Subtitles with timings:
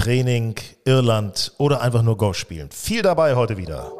[0.00, 0.54] Training,
[0.86, 2.70] Irland oder einfach nur Golf spielen.
[2.70, 3.92] Viel dabei heute wieder.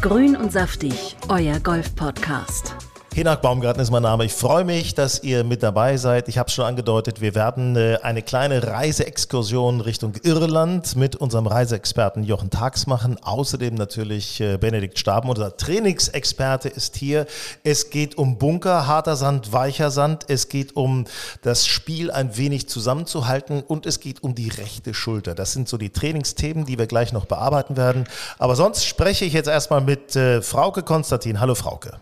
[0.00, 2.81] Grün und saftig, euer Golf-Podcast.
[3.14, 4.24] Hinak Baumgarten ist mein Name.
[4.24, 6.28] Ich freue mich, dass ihr mit dabei seid.
[6.28, 11.46] Ich habe es schon angedeutet, wir werden äh, eine kleine Reiseexkursion Richtung Irland mit unserem
[11.46, 13.18] Reiseexperten Jochen Tags machen.
[13.22, 17.26] Außerdem natürlich äh, Benedikt Staben, unser Trainingsexperte ist hier.
[17.64, 20.24] Es geht um Bunker, harter Sand, weicher Sand.
[20.28, 21.04] Es geht um
[21.42, 25.34] das Spiel ein wenig zusammenzuhalten und es geht um die rechte Schulter.
[25.34, 28.04] Das sind so die Trainingsthemen, die wir gleich noch bearbeiten werden.
[28.38, 31.40] Aber sonst spreche ich jetzt erstmal mit äh, Frauke Konstantin.
[31.40, 31.98] Hallo Frauke.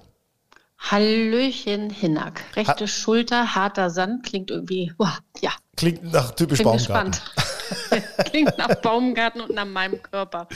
[0.80, 2.42] Hallöchen Hinnack.
[2.56, 5.50] Rechte ha Schulter, harter Sand, klingt irgendwie, boah, ja.
[5.76, 7.12] Klingt nach typisch Bin Baumgarten.
[8.30, 10.48] klingt nach Baumgarten und nach meinem Körper.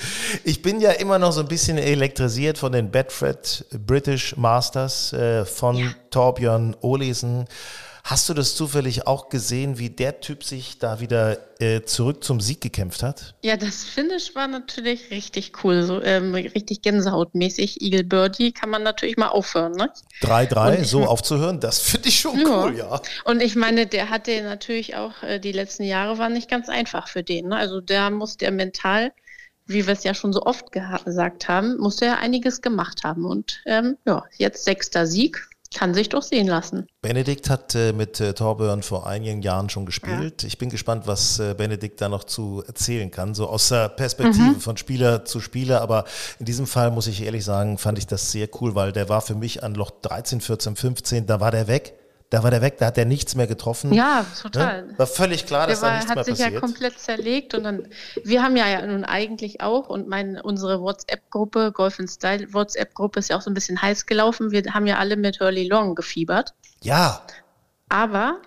[0.42, 5.44] Ich bin ja immer noch so ein bisschen elektrisiert von den Bedford British Masters äh,
[5.44, 5.90] von ja.
[6.10, 7.46] Torbjörn Olesen.
[8.06, 12.38] Hast du das zufällig auch gesehen, wie der Typ sich da wieder äh, zurück zum
[12.38, 13.34] Sieg gekämpft hat?
[13.42, 17.80] Ja, das Finish war natürlich richtig cool, so ähm, richtig Gänsehautmäßig.
[17.80, 19.90] Eagle Birdie kann man natürlich mal aufhören, ne?
[20.20, 22.46] 3-3, so aufzuhören, das finde ich schon ja.
[22.46, 23.00] cool, ja.
[23.24, 27.08] Und ich meine, der hatte natürlich auch, äh, die letzten Jahre waren nicht ganz einfach
[27.08, 27.48] für den.
[27.48, 27.56] Ne?
[27.56, 29.12] Also da muss der mental
[29.66, 33.24] wie wir es ja schon so oft gesagt haben, muss er einiges gemacht haben.
[33.24, 35.48] Und ähm, ja, jetzt sechster Sieg.
[35.74, 36.86] Kann sich doch sehen lassen.
[37.02, 40.42] Benedikt hat äh, mit äh, Torbjörn vor einigen Jahren schon gespielt.
[40.42, 40.46] Ja.
[40.46, 44.42] Ich bin gespannt, was äh, Benedikt da noch zu erzählen kann, so aus der Perspektive
[44.42, 44.60] mhm.
[44.60, 45.80] von Spieler zu Spieler.
[45.80, 46.04] Aber
[46.38, 49.20] in diesem Fall muss ich ehrlich sagen, fand ich das sehr cool, weil der war
[49.20, 51.94] für mich an Loch 13, 14, 15, da war der weg
[52.30, 53.92] da war der weg, da hat er nichts mehr getroffen.
[53.92, 54.86] Ja, total.
[54.86, 54.98] Ne?
[54.98, 56.38] War völlig klar, dass der war, da nichts mehr passiert.
[56.38, 57.88] hat sich ja komplett zerlegt und dann,
[58.24, 63.30] wir haben ja nun eigentlich auch und mein, unsere WhatsApp-Gruppe, Golf in Style WhatsApp-Gruppe ist
[63.30, 64.50] ja auch so ein bisschen heiß gelaufen.
[64.50, 66.54] Wir haben ja alle mit Hurley Long gefiebert.
[66.82, 67.22] Ja.
[67.88, 68.40] Aber,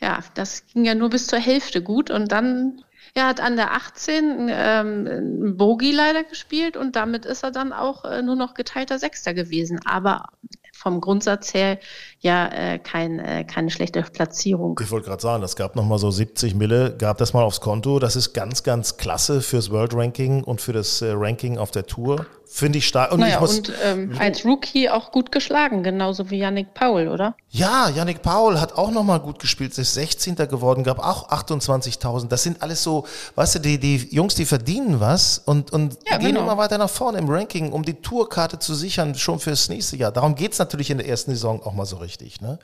[0.00, 2.82] ja, das ging ja nur bis zur Hälfte gut und dann
[3.14, 7.72] er hat an der 18 ähm, ein Bogie leider gespielt und damit ist er dann
[7.72, 9.80] auch äh, nur noch geteilter Sechster gewesen.
[9.84, 10.26] Aber
[10.72, 11.78] vom Grundsatz her
[12.20, 14.78] ja äh, kein, äh, keine schlechte Platzierung.
[14.82, 17.98] Ich wollte gerade sagen, das gab nochmal so 70 Mille, gab das mal aufs Konto.
[17.98, 21.86] Das ist ganz, ganz klasse fürs World Ranking und für das äh, Ranking auf der
[21.86, 22.26] Tour.
[22.50, 23.12] Finde ich stark.
[23.12, 27.08] Und, naja, ich muss, und ähm, als Rookie auch gut geschlagen, genauso wie Yannick Paul,
[27.08, 27.36] oder?
[27.50, 30.34] Ja, Yannick Paul hat auch nochmal gut gespielt, ist 16.
[30.34, 32.28] geworden, gab auch 28.000.
[32.28, 36.16] Das sind alles so, weißt du, die, die Jungs, die verdienen was und, und ja,
[36.16, 36.44] gehen genau.
[36.44, 40.10] immer weiter nach vorne im Ranking, um die Tourkarte zu sichern, schon fürs nächste Jahr.
[40.10, 42.07] Darum geht es natürlich in der ersten Saison auch mal so richtig.
[42.40, 42.58] Ne?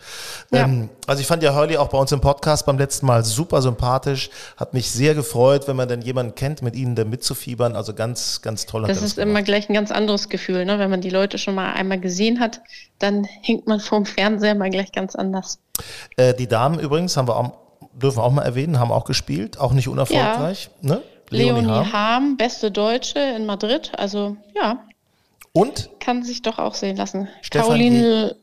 [0.52, 0.64] Ja.
[0.64, 3.62] Ähm, also ich fand ja Hurley auch bei uns im Podcast beim letzten Mal super
[3.62, 7.76] sympathisch, hat mich sehr gefreut, wenn man dann jemanden kennt, mit ihnen da mitzufiebern.
[7.76, 8.82] Also ganz, ganz toll.
[8.82, 9.28] Das, das ist gemacht.
[9.28, 10.78] immer gleich ein ganz anderes Gefühl, ne?
[10.78, 12.60] Wenn man die Leute schon mal einmal gesehen hat,
[12.98, 15.58] dann hängt man vorm Fernseher mal gleich ganz anders.
[16.16, 17.52] Äh, die Damen übrigens haben wir auch,
[17.92, 20.70] dürfen wir auch mal erwähnen, haben auch gespielt, auch nicht unerfolgreich.
[20.82, 20.88] Ja.
[20.94, 21.02] Ne?
[21.30, 21.92] Leonie, Leonie Harm.
[21.92, 24.84] Harm, beste Deutsche in Madrid, also ja.
[25.52, 25.90] Und?
[26.00, 27.28] Kann sich doch auch sehen lassen.
[27.40, 28.36] Stefan Caroline,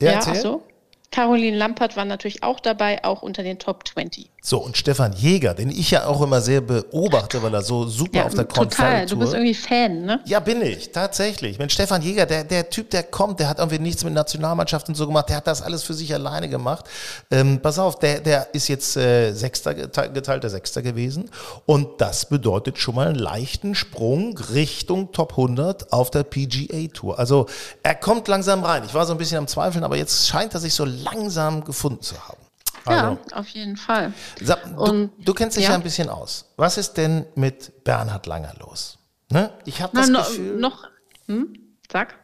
[0.00, 0.62] ja, ja ach so.
[1.10, 4.30] Caroline Lampert war natürlich auch dabei, auch unter den Top 20.
[4.42, 8.20] So, und Stefan Jäger, den ich ja auch immer sehr beobachte, weil er so super
[8.20, 10.20] ja, auf der Total, du bist irgendwie Fan, ne?
[10.24, 11.58] Ja, bin ich, tatsächlich.
[11.58, 14.94] Wenn Stefan Jäger, der, der Typ, der kommt, der hat irgendwie nichts mit Nationalmannschaft und
[14.94, 16.86] so gemacht, der hat das alles für sich alleine gemacht.
[17.30, 21.28] Ähm, pass auf, der, der ist jetzt äh, Sechster, geteilter Sechster gewesen
[21.66, 27.18] und das bedeutet schon mal einen leichten Sprung Richtung Top 100 auf der PGA Tour.
[27.18, 27.44] Also
[27.82, 28.84] er kommt langsam rein.
[28.86, 32.02] Ich war so ein bisschen am Zweifeln, aber jetzt scheint er sich so langsam gefunden
[32.02, 32.40] zu haben.
[32.84, 34.12] Also, ja, auf jeden Fall.
[34.40, 35.70] Sag, du, du, kennst dich ja.
[35.70, 35.76] ja.
[35.76, 36.46] ein bisschen aus.
[36.56, 38.98] Was ist denn mit Bernhard Langer los?
[39.30, 39.50] Ne?
[39.64, 40.56] Ich habe das Na, Gefühl.
[40.56, 40.88] Noch,
[41.26, 41.52] hm?
[41.90, 42.14] Sag.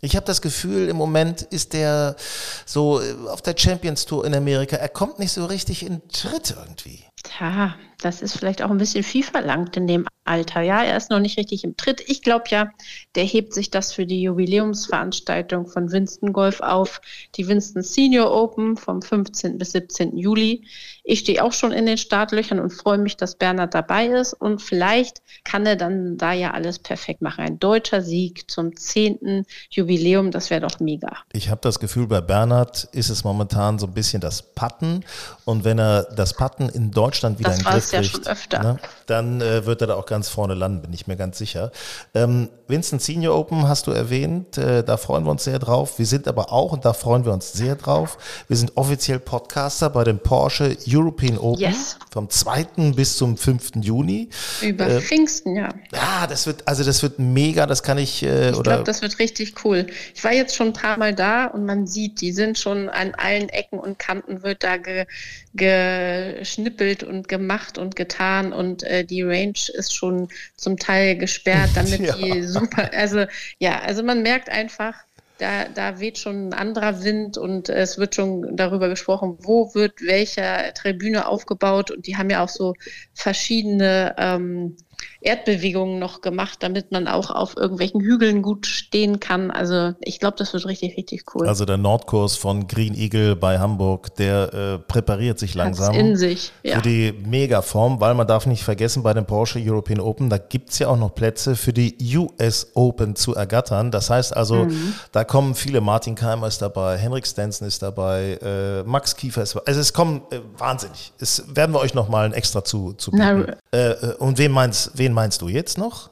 [0.00, 2.16] Ich habe das Gefühl, im Moment ist der
[2.64, 4.76] so äh, auf der Champions Tour in Amerika.
[4.76, 7.04] Er kommt nicht so richtig in Tritt irgendwie.
[7.22, 10.60] Tja, das ist vielleicht auch ein bisschen viel verlangt in dem Alter.
[10.60, 12.02] Ja, er ist noch nicht richtig im Tritt.
[12.08, 12.68] Ich glaube ja,
[13.14, 17.00] der hebt sich das für die Jubiläumsveranstaltung von Winston Golf auf.
[17.36, 19.56] Die Winston Senior Open vom 15.
[19.58, 20.16] bis 17.
[20.16, 20.64] Juli.
[21.04, 24.34] Ich stehe auch schon in den Startlöchern und freue mich, dass Bernhard dabei ist.
[24.34, 27.44] Und vielleicht kann er dann da ja alles perfekt machen.
[27.44, 29.46] Ein deutscher Sieg zum 10.
[29.70, 31.16] Jubiläum, das wäre doch mega.
[31.32, 35.04] Ich habe das Gefühl, bei Bernhard ist es momentan so ein bisschen das Patten.
[35.44, 38.26] Und wenn er das Patten in Deutschland wieder das in den Griff kriegt, ja schon
[38.26, 38.62] öfter.
[38.62, 41.70] Ne, dann äh, wird er da auch ganz vorne landen, bin ich mir ganz sicher.
[42.14, 45.98] Ähm, Vincent Senior Open hast du erwähnt, äh, da freuen wir uns sehr drauf.
[45.98, 48.18] Wir sind aber auch, und da freuen wir uns sehr drauf,
[48.48, 51.96] wir sind offiziell Podcaster bei dem Porsche European Open Yes.
[52.10, 52.92] vom 2.
[52.94, 53.76] bis zum 5.
[53.82, 54.28] Juni.
[54.62, 55.68] Über Äh, Pfingsten, ja.
[55.92, 59.18] Ja, das wird, also das wird mega, das kann ich, äh, Ich glaube, das wird
[59.18, 59.86] richtig cool.
[60.14, 63.14] Ich war jetzt schon ein paar Mal da und man sieht, die sind schon an
[63.14, 65.06] allen Ecken und Kanten wird da ge,
[65.54, 72.00] geschnippelt und gemacht und getan und äh, die Range ist schon zum Teil gesperrt, damit
[72.06, 72.14] Ja.
[72.16, 73.24] die super, also
[73.58, 74.94] ja, also man merkt einfach,
[75.38, 80.00] da, da weht schon ein anderer Wind und es wird schon darüber gesprochen, wo wird
[80.02, 82.74] welcher Tribüne aufgebaut und die haben ja auch so
[83.14, 84.76] verschiedene ähm,
[85.20, 89.50] Erdbewegungen noch gemacht, damit man auch auf irgendwelchen Hügeln gut stehen kann.
[89.50, 91.46] Also ich glaube, das wird richtig, richtig cool.
[91.48, 95.94] also der Nordkurs von Green Eagle bei Hamburg, der äh, präpariert sich Hat's langsam.
[95.94, 96.52] in sich.
[96.62, 96.76] Ja.
[96.76, 100.78] Für die Megaform, weil man darf nicht vergessen, bei dem Porsche European Open, da gibt's
[100.78, 103.90] ja auch noch Plätze für die US Open zu ergattern.
[103.90, 104.94] Das heißt also, Mhm.
[105.12, 109.54] da kommen viele, Martin Keimer ist dabei, Henrik Stenson ist dabei, äh, Max Kiefer ist
[109.54, 109.66] dabei.
[109.66, 111.12] Also es kommen äh, wahnsinnig.
[111.18, 113.46] Es werden wir euch nochmal ein extra zu, zu bieten.
[113.72, 116.10] Äh, äh, und wen meinst, wen meinst du jetzt noch?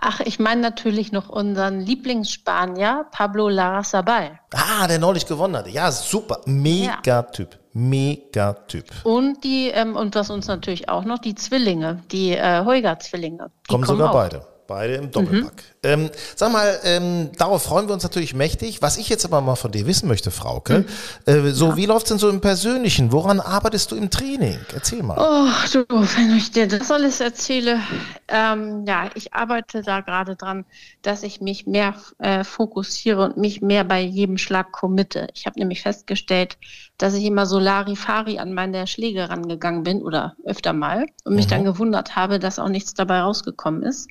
[0.00, 4.40] Ach, ich meine natürlich noch unseren Lieblingsspanier, Pablo Larrazabal.
[4.52, 5.70] Ah, der neulich gewonnen hatte.
[5.70, 6.40] Ja, super.
[6.46, 7.58] Mega Typ.
[7.72, 8.86] Mega Typ.
[9.04, 13.50] Und die, ähm, und was uns natürlich auch noch, die Zwillinge, die äh, Heuger-Zwillinge.
[13.66, 14.14] Die Kommen sogar auch.
[14.14, 14.51] beide.
[14.72, 15.64] Beide im Doppelpack.
[15.82, 18.80] Ähm, sag mal, ähm, darauf freuen wir uns natürlich mächtig.
[18.80, 20.86] Was ich jetzt aber mal von dir wissen möchte, Frauke,
[21.26, 23.12] äh, so wie läuft's denn so im Persönlichen?
[23.12, 24.58] Woran arbeitest du im Training?
[24.72, 25.18] Erzähl mal.
[25.18, 27.80] Oh, du, wenn ich dir das alles erzähle,
[28.28, 30.64] ähm, ja, ich arbeite da gerade dran,
[31.02, 35.28] dass ich mich mehr äh, fokussiere und mich mehr bei jedem Schlag committe.
[35.34, 36.56] Ich habe nämlich festgestellt,
[36.96, 41.46] dass ich immer so Larifari an meine Schläge rangegangen bin oder öfter mal und mich
[41.46, 44.08] dann gewundert habe, dass auch nichts dabei rausgekommen ist.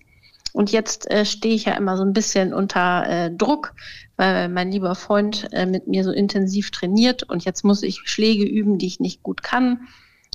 [0.54, 3.74] Und jetzt äh, stehe ich ja immer so ein bisschen unter äh, Druck,
[4.18, 8.44] weil mein lieber Freund äh, mit mir so intensiv trainiert und jetzt muss ich Schläge
[8.44, 9.88] üben, die ich nicht gut kann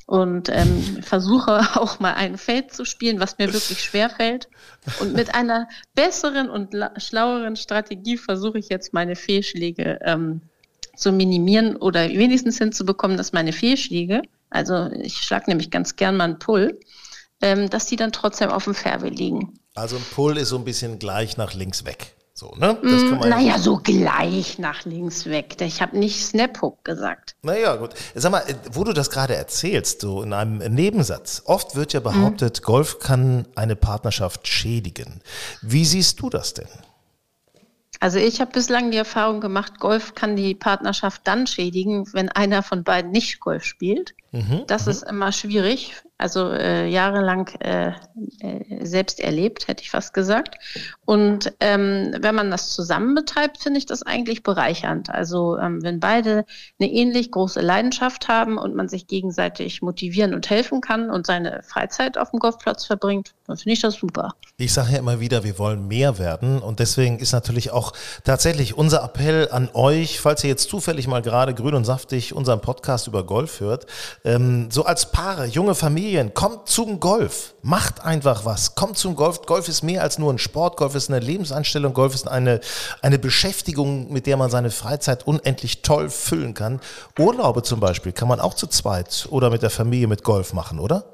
[0.07, 4.49] und ähm, versuche auch mal ein Feld zu spielen, was mir wirklich schwer fällt.
[5.01, 10.41] Und mit einer besseren und la- schlaueren Strategie versuche ich jetzt meine Fehlschläge ähm,
[10.95, 16.25] zu minimieren oder wenigstens hinzubekommen, dass meine Fehlschläge, also ich schlage nämlich ganz gern mal
[16.25, 16.81] einen Pull,
[17.43, 19.59] ähm, dass die dann trotzdem auf dem Fairway liegen.
[19.76, 22.17] Also ein Pull ist so ein bisschen gleich nach links weg.
[22.32, 22.78] So, ne?
[22.82, 25.56] Das man Naja, so gleich nach links weg.
[25.61, 27.34] Ich habe nicht Snap-Hook gesagt.
[27.43, 27.94] Naja, gut.
[28.14, 32.62] Sag mal, wo du das gerade erzählst, so in einem Nebensatz, oft wird ja behauptet,
[32.62, 35.23] Golf kann eine Partnerschaft schädigen.
[35.62, 36.69] Wie siehst du das denn?
[38.00, 42.62] Also ich habe bislang die Erfahrung gemacht, Golf kann die Partnerschaft dann schädigen, wenn einer
[42.62, 44.14] von beiden nicht Golf spielt.
[44.67, 45.94] das ist immer schwierig.
[46.19, 47.93] Also äh, jahrelang äh,
[48.41, 50.57] äh, selbst erlebt, hätte ich fast gesagt.
[51.05, 55.11] Und ähm, wenn man das zusammen betreibt, finde ich das eigentlich bereichernd.
[55.11, 56.47] Also ähm, wenn beide
[56.81, 61.63] eine ähnlich große Leidenschaft haben und man sich gegenseitig motivieren und helfen kann und seine
[61.63, 64.35] Freizeit auf dem Golfplatz verbringt, dann finde ich das super.
[64.57, 67.93] Ich sage ja immer wieder, wir wollen mehr werden und deswegen ist natürlich auch
[68.25, 72.62] tatsächlich unser Appell an euch, falls ihr jetzt zufällig mal gerade grün und saftig unseren
[72.62, 73.87] Podcast über Golf hört,
[74.25, 79.43] ähm, so als Paare, junge Familien, kommt zum Golf, macht einfach was, kommt zum Golf.
[79.43, 82.61] Golf ist mehr als nur ein Sport, Golf ist eine Lebenseinstellung, Golf ist eine,
[83.03, 86.81] eine Beschäftigung, mit der man seine Freizeit unendlich toll füllen kann.
[87.19, 90.79] Urlaube zum Beispiel kann man auch zu zweit oder mit der Familie mit Golf machen,
[90.79, 91.05] oder?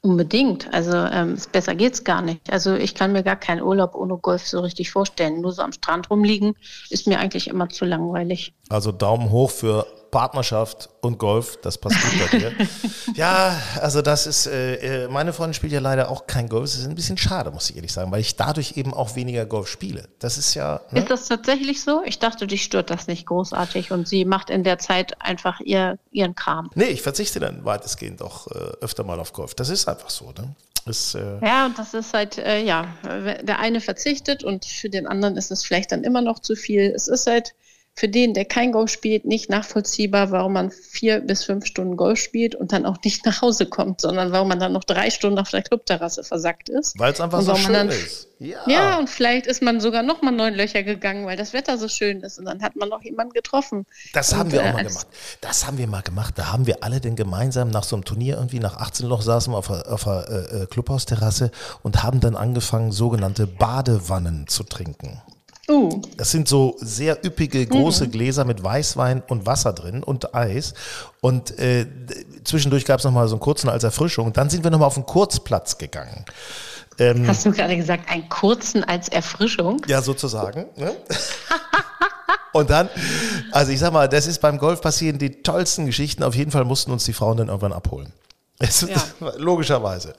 [0.00, 0.72] Unbedingt.
[0.72, 2.52] Also ähm, es- besser geht's gar nicht.
[2.52, 5.40] Also ich kann mir gar keinen Urlaub ohne Golf so richtig vorstellen.
[5.40, 6.54] Nur so am Strand rumliegen
[6.90, 8.54] ist mir eigentlich immer zu langweilig.
[8.68, 12.52] Also Daumen hoch für Partnerschaft und Golf, das passt gut bei dir.
[13.14, 16.64] ja, also das ist, äh, äh, meine Freundin spielt ja leider auch kein Golf.
[16.64, 19.46] Das ist ein bisschen schade, muss ich ehrlich sagen, weil ich dadurch eben auch weniger
[19.46, 20.08] Golf spiele.
[20.18, 21.00] Das ist ja, ne?
[21.00, 22.02] Ist das tatsächlich so?
[22.04, 25.98] Ich dachte, dich stört das nicht großartig und sie macht in der Zeit einfach ihr,
[26.10, 26.70] ihren Kram.
[26.74, 29.54] nee, ich verzichte dann weitestgehend auch äh, öfter mal auf Golf.
[29.54, 30.54] Das ist einfach so, ne?
[30.86, 32.86] Ist, äh, Ja, und das ist halt, äh, ja,
[33.42, 36.92] der eine verzichtet und für den anderen ist es vielleicht dann immer noch zu viel.
[36.94, 37.54] Es ist halt
[37.98, 42.20] für den, der kein Golf spielt, nicht nachvollziehbar, warum man vier bis fünf Stunden Golf
[42.20, 45.38] spielt und dann auch nicht nach Hause kommt, sondern warum man dann noch drei Stunden
[45.38, 46.98] auf der Clubterrasse versackt ist.
[46.98, 48.26] weil es einfach so schön dann- ist.
[48.40, 48.58] Ja.
[48.68, 51.88] Ja, und vielleicht ist man sogar noch mal neun Löcher gegangen, weil das Wetter so
[51.88, 53.84] schön ist und dann hat man noch jemanden getroffen.
[54.12, 55.06] Das Und, haben wir äh, auch mal als- gemacht.
[55.40, 56.34] Das haben wir mal gemacht.
[56.38, 59.52] Da haben wir alle denn gemeinsam nach so einem Turnier irgendwie nach 18 Loch saßen
[59.52, 61.50] wir auf der, auf der äh, äh, Clubhausterrasse
[61.82, 65.20] und haben dann angefangen, sogenannte Badewannen zu trinken.
[65.68, 70.72] Uh, Das sind so sehr üppige, große Gläser mit Weißwein und Wasser drin und Eis.
[71.20, 71.86] Und äh,
[72.44, 74.32] zwischendurch gab es nochmal so einen kurzen als Erfrischung.
[74.32, 76.24] Dann sind wir nochmal auf den Kurzplatz gegangen.
[76.98, 79.82] Ähm, Hast du gerade gesagt, einen kurzen als Erfrischung?
[79.86, 80.64] Ja, sozusagen.
[80.76, 80.96] Ne?
[82.52, 82.88] Und dann,
[83.52, 86.22] also ich sag mal, das ist beim Golf passieren die tollsten Geschichten.
[86.22, 88.12] Auf jeden Fall mussten uns die Frauen dann irgendwann abholen.
[88.60, 89.30] Ja.
[89.36, 90.14] Logischerweise.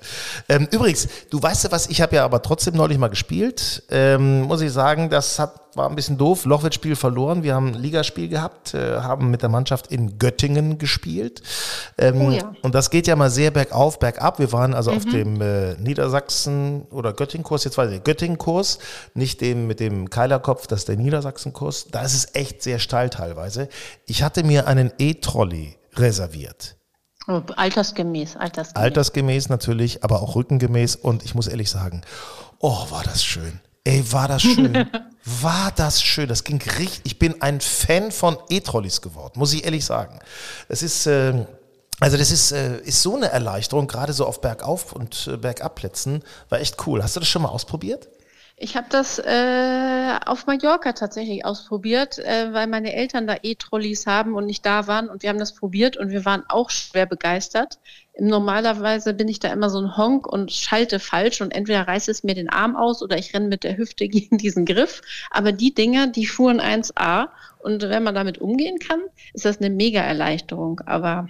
[0.47, 3.83] Ähm, übrigens, du weißt ja was, ich habe ja aber trotzdem neulich mal gespielt.
[3.89, 6.45] Ähm, muss ich sagen, das hat, war ein bisschen doof.
[6.45, 7.43] Lochwitz-Spiel verloren.
[7.43, 11.41] Wir haben ein Ligaspiel gehabt, äh, haben mit der Mannschaft in Göttingen gespielt.
[11.97, 12.53] Ähm, oh ja.
[12.61, 14.39] Und das geht ja mal sehr bergauf, bergab.
[14.39, 14.97] Wir waren also mhm.
[14.97, 18.79] auf dem äh, Niedersachsen- oder Göttingen-Kurs, jetzt weiß ich, Göttingen-Kurs,
[19.15, 21.87] nicht dem mit dem Keilerkopf, das ist der Niedersachsen-Kurs.
[21.91, 23.67] Da ist es echt sehr steil teilweise.
[24.05, 26.78] Ich hatte mir einen E-Trolley reserviert.
[27.29, 28.83] Oh, altersgemäß, altersgemäß.
[28.83, 30.95] Altersgemäß natürlich, aber auch rückengemäß.
[30.95, 32.01] Und ich muss ehrlich sagen,
[32.57, 33.59] oh, war das schön.
[33.83, 34.73] Ey, war das schön.
[35.25, 36.27] war das schön.
[36.27, 37.01] Das ging richtig.
[37.03, 40.17] Ich bin ein Fan von E-Trolleys geworden, muss ich ehrlich sagen.
[40.69, 41.45] Es ist, äh,
[41.99, 46.23] also das ist, äh, ist so eine Erleichterung, gerade so auf Bergauf- und äh, Bergabplätzen.
[46.49, 47.03] War echt cool.
[47.03, 48.09] Hast du das schon mal ausprobiert?
[48.61, 54.35] Ich habe das äh, auf Mallorca tatsächlich ausprobiert, äh, weil meine Eltern da E-Trolleys haben
[54.35, 55.07] und nicht da waren.
[55.07, 57.79] Und wir haben das probiert und wir waren auch schwer begeistert.
[58.19, 62.25] Normalerweise bin ich da immer so ein Honk und schalte falsch und entweder reißt es
[62.25, 65.01] mir den Arm aus oder ich renne mit der Hüfte gegen diesen Griff.
[65.31, 68.99] Aber die Dinger, die fuhren 1A und wenn man damit umgehen kann,
[69.33, 70.81] ist das eine mega Erleichterung.
[70.85, 71.29] Aber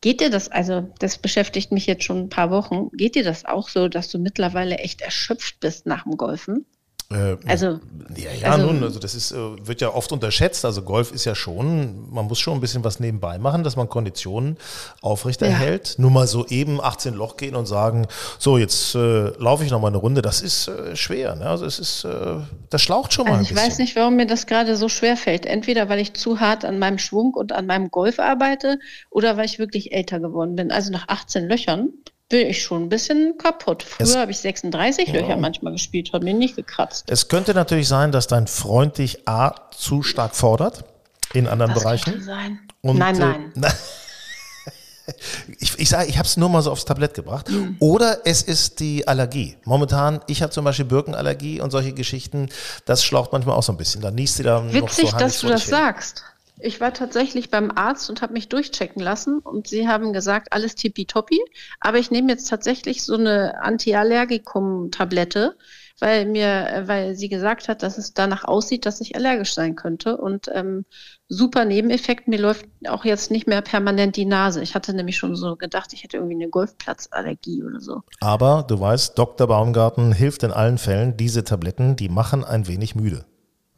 [0.00, 3.44] Geht dir das, also das beschäftigt mich jetzt schon ein paar Wochen, geht dir das
[3.44, 6.66] auch so, dass du mittlerweile echt erschöpft bist nach dem Golfen?
[7.10, 7.80] Äh, also,
[8.16, 9.36] ja, ja also, nun, also das ist, äh,
[9.66, 10.66] wird ja oft unterschätzt.
[10.66, 13.88] Also Golf ist ja schon, man muss schon ein bisschen was nebenbei machen, dass man
[13.88, 14.58] Konditionen
[15.00, 15.96] aufrechterhält.
[15.96, 16.02] Ja.
[16.02, 18.06] Nur mal so eben 18 Loch gehen und sagen,
[18.38, 21.34] so jetzt äh, laufe ich noch mal eine Runde, das ist äh, schwer.
[21.34, 21.46] Ne?
[21.46, 23.56] Also es ist, äh, das schlaucht schon mal also ein bisschen.
[23.56, 25.46] Ich weiß nicht, warum mir das gerade so schwer fällt.
[25.46, 29.46] Entweder weil ich zu hart an meinem Schwung und an meinem Golf arbeite oder weil
[29.46, 30.70] ich wirklich älter geworden bin.
[30.70, 31.88] Also nach 18 Löchern
[32.28, 33.82] bin ich schon ein bisschen kaputt.
[33.82, 37.10] Früher habe ich 36 Löcher manchmal gespielt, hat mir nicht gekratzt.
[37.10, 40.84] Es könnte natürlich sein, dass dein Freund dich A zu stark fordert
[41.32, 42.10] in anderen das Bereichen.
[42.10, 42.58] Könnte sein.
[42.82, 43.52] Und, nein, nein.
[43.62, 45.12] Äh,
[45.58, 47.48] ich, ich sage, ich habe es nur mal so aufs Tablett gebracht.
[47.48, 47.76] Mhm.
[47.80, 49.56] Oder es ist die Allergie.
[49.64, 52.50] Momentan, ich habe zum Beispiel Birkenallergie und solche Geschichten,
[52.84, 54.02] das schlaucht manchmal auch so ein bisschen.
[54.02, 55.70] Da niest sie dann Witzig, noch so dass du das hin.
[55.70, 56.24] sagst.
[56.60, 60.74] Ich war tatsächlich beim Arzt und habe mich durchchecken lassen und sie haben gesagt, alles
[60.74, 61.38] tippitoppi,
[61.80, 65.56] aber ich nehme jetzt tatsächlich so eine Antiallergikum-Tablette,
[66.00, 70.16] weil mir, weil sie gesagt hat, dass es danach aussieht, dass ich allergisch sein könnte
[70.16, 70.84] und ähm,
[71.28, 74.62] super Nebeneffekt, mir läuft auch jetzt nicht mehr permanent die Nase.
[74.62, 78.02] Ich hatte nämlich schon so gedacht, ich hätte irgendwie eine Golfplatzallergie oder so.
[78.20, 79.46] Aber du weißt, Dr.
[79.46, 83.24] Baumgarten hilft in allen Fällen, diese Tabletten, die machen ein wenig müde.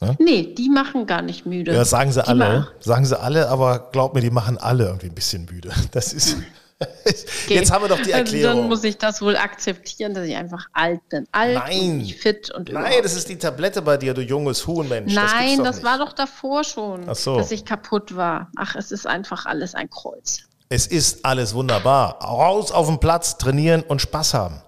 [0.01, 0.17] Ne?
[0.19, 1.75] Nee, die machen gar nicht müde.
[1.75, 2.61] Ja, sagen sie die alle.
[2.61, 2.67] Machen.
[2.81, 5.71] Sagen sie alle, aber glaub mir, die machen alle irgendwie ein bisschen müde.
[5.93, 6.37] Das ist.
[6.83, 7.57] Okay.
[7.57, 8.49] Jetzt haben wir doch die Erklärung.
[8.49, 11.27] Also dann muss ich das wohl akzeptieren, dass ich einfach alt bin.
[11.31, 11.99] Alt Nein.
[11.99, 15.15] nicht fit und Nein, das ist die Tablette bei dir, du junges Huhnmensch.
[15.15, 17.37] Nein, das, das war doch davor schon, so.
[17.37, 18.51] dass ich kaputt war.
[18.57, 20.39] Ach, es ist einfach alles ein Kreuz.
[20.71, 22.19] Es ist alles wunderbar.
[22.23, 24.63] Raus auf den Platz, trainieren und Spaß haben.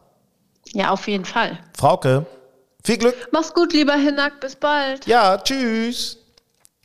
[0.74, 1.58] Ja, auf jeden Fall.
[1.74, 2.26] Frauke,
[2.84, 3.14] viel Glück.
[3.32, 4.40] Mach's gut, lieber Hinak.
[4.40, 5.06] Bis bald.
[5.06, 6.18] Ja, tschüss.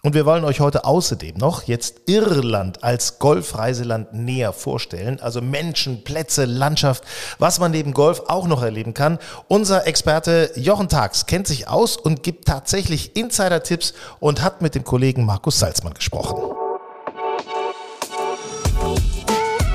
[0.03, 5.19] Und wir wollen euch heute außerdem noch jetzt Irland als Golfreiseland näher vorstellen.
[5.19, 7.03] Also Menschen, Plätze, Landschaft,
[7.39, 9.17] was man neben Golf auch noch erleben kann.
[9.47, 14.83] Unser Experte Jochen Tags kennt sich aus und gibt tatsächlich Insider-Tipps und hat mit dem
[14.83, 16.55] Kollegen Markus Salzmann gesprochen.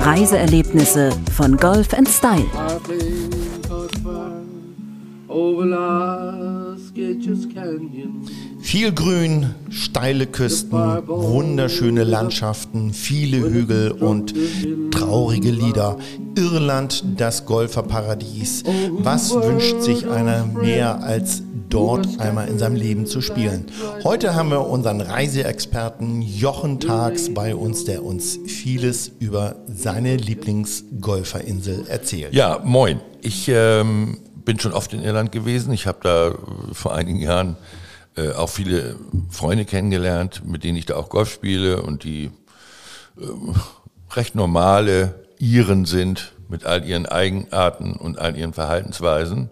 [0.01, 2.47] Reiseerlebnisse von Golf Style.
[8.61, 14.35] Viel Grün, steile Küsten, wunderschöne Landschaften, viele Hügel und
[14.91, 15.97] traurige Lieder.
[16.37, 18.65] Irland, das Golferparadies.
[18.99, 23.67] Was wünscht sich einer mehr als dort einmal in seinem Leben zu spielen.
[24.05, 31.87] Heute haben wir unseren Reiseexperten Jochen Tags bei uns, der uns vieles über seine Lieblingsgolferinsel
[31.89, 32.35] erzählt.
[32.35, 33.01] Ja, moin.
[33.23, 35.73] Ich ähm, bin schon oft in Irland gewesen.
[35.73, 36.35] Ich habe da äh,
[36.73, 37.57] vor einigen Jahren
[38.17, 38.97] äh, auch viele
[39.31, 42.31] Freunde kennengelernt, mit denen ich da auch Golf spiele und die
[43.19, 43.25] äh,
[44.15, 49.51] recht normale Iren sind mit all ihren Eigenarten und all ihren Verhaltensweisen.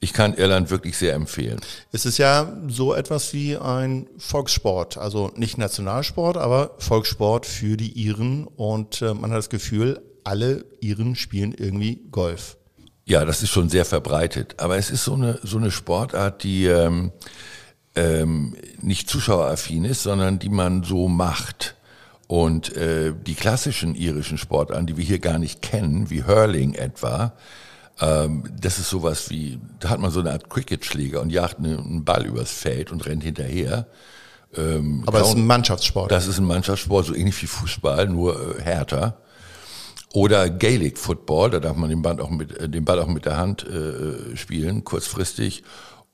[0.00, 1.60] Ich kann Irland wirklich sehr empfehlen.
[1.90, 7.92] Es ist ja so etwas wie ein Volkssport, also nicht Nationalsport, aber Volkssport für die
[7.92, 12.56] Iren und äh, man hat das Gefühl, alle Iren spielen irgendwie Golf.
[13.06, 14.56] Ja, das ist schon sehr verbreitet.
[14.58, 17.12] Aber es ist so eine, so eine Sportart, die ähm,
[17.94, 21.76] ähm, nicht zuschaueraffin ist, sondern die man so macht.
[22.26, 27.32] Und äh, die klassischen irischen Sportarten, die wir hier gar nicht kennen, wie Hurling etwa,
[27.98, 32.04] Ähm, das ist sowas wie, da hat man so eine Art Cricket-Schläger und jagt einen
[32.04, 33.86] Ball übers Feld und rennt hinterher.
[34.54, 36.10] Ähm, Aber es ist ein Mannschaftssport.
[36.10, 39.16] Das ist ein Mannschaftssport, so ähnlich wie Fußball, nur äh, härter.
[40.12, 43.24] Oder Gaelic Football, da darf man den Ball auch mit, äh, den Ball auch mit
[43.24, 45.62] der Hand äh, spielen, kurzfristig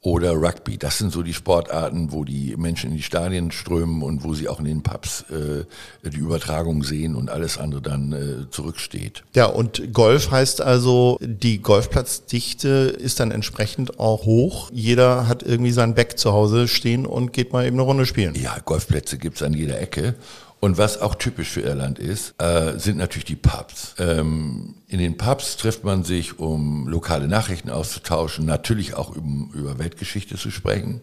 [0.03, 0.79] oder Rugby.
[0.79, 4.49] Das sind so die Sportarten, wo die Menschen in die Stadien strömen und wo sie
[4.49, 5.65] auch in den Pubs äh,
[6.09, 9.23] die Übertragung sehen und alles andere dann äh, zurücksteht.
[9.35, 14.71] Ja, und Golf heißt also, die Golfplatzdichte ist dann entsprechend auch hoch.
[14.73, 18.35] Jeder hat irgendwie sein Back zu Hause stehen und geht mal eben eine Runde spielen.
[18.35, 20.17] Ja, Golfplätze gibt's an jeder Ecke.
[20.65, 23.97] Und was auch typisch für Irland ist, äh, sind natürlich die Pubs.
[23.99, 29.81] Ähm, in den Pubs trifft man sich, um lokale Nachrichten auszutauschen, natürlich auch um, über
[29.81, 31.01] Weltgeschichte zu sprechen.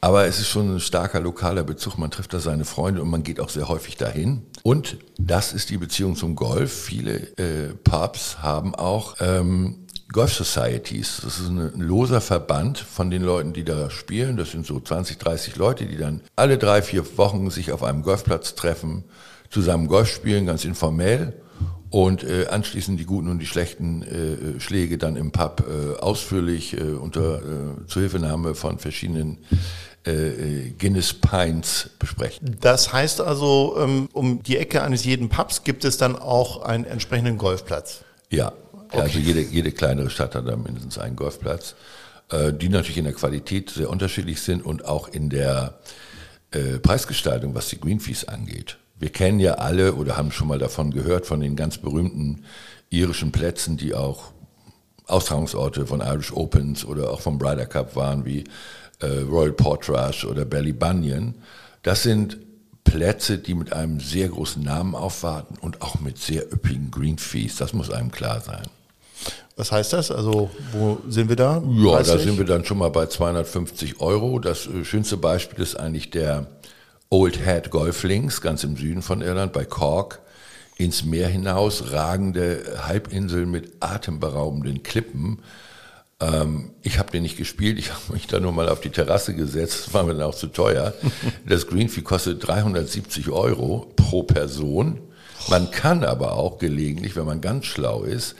[0.00, 1.98] Aber es ist schon ein starker lokaler Bezug.
[1.98, 4.42] Man trifft da seine Freunde und man geht auch sehr häufig dahin.
[4.64, 6.72] Und das ist die Beziehung zum Golf.
[6.72, 11.20] Viele äh, Pubs haben auch ähm, Golf Societies.
[11.24, 14.36] Das ist ein loser Verband von den Leuten, die da spielen.
[14.36, 18.02] Das sind so 20, 30 Leute, die dann alle drei, vier Wochen sich auf einem
[18.02, 19.04] Golfplatz treffen,
[19.50, 21.34] zusammen Golf spielen, ganz informell.
[21.90, 26.76] Und äh, anschließend die guten und die schlechten äh, Schläge dann im Pub äh, ausführlich
[26.76, 29.38] äh, unter äh, Zuhilfenahme von verschiedenen
[30.04, 32.56] äh, äh, Guinness Pints besprechen.
[32.60, 36.84] Das heißt also, ähm, um die Ecke eines jeden Pubs gibt es dann auch einen
[36.84, 38.04] entsprechenden Golfplatz.
[38.28, 38.52] Ja,
[38.88, 39.00] Okay.
[39.00, 41.74] Also jede, jede kleinere Stadt hat da mindestens einen Golfplatz,
[42.30, 45.78] äh, die natürlich in der Qualität sehr unterschiedlich sind und auch in der
[46.50, 48.78] äh, Preisgestaltung, was die Greenfees angeht.
[48.98, 52.44] Wir kennen ja alle oder haben schon mal davon gehört, von den ganz berühmten
[52.90, 54.32] irischen Plätzen, die auch
[55.06, 58.44] Austragungsorte von Irish Opens oder auch vom Ryder Cup waren, wie
[59.00, 61.34] äh, Royal Portrush oder Ballybunion.
[61.82, 62.38] Das sind
[62.84, 67.56] Plätze, die mit einem sehr großen Namen aufwarten und auch mit sehr üppigen Green Fees.
[67.56, 68.62] Das muss einem klar sein.
[69.56, 70.10] Was heißt das?
[70.10, 71.62] Also wo sind wir da?
[71.76, 74.38] Ja, da sind wir dann schon mal bei 250 Euro.
[74.38, 76.48] Das äh, schönste Beispiel ist eigentlich der
[77.08, 80.20] Old Head Golf Links, ganz im Süden von Irland, bei Cork.
[80.76, 85.38] Ins Meer hinaus ragende Halbinsel mit atemberaubenden Klippen.
[86.20, 89.34] Ähm, ich habe den nicht gespielt, ich habe mich da nur mal auf die Terrasse
[89.34, 90.94] gesetzt, das war mir dann auch zu teuer.
[91.46, 95.00] Das Greenfee kostet 370 Euro pro Person.
[95.48, 98.34] Man kann aber auch gelegentlich, wenn man ganz schlau ist,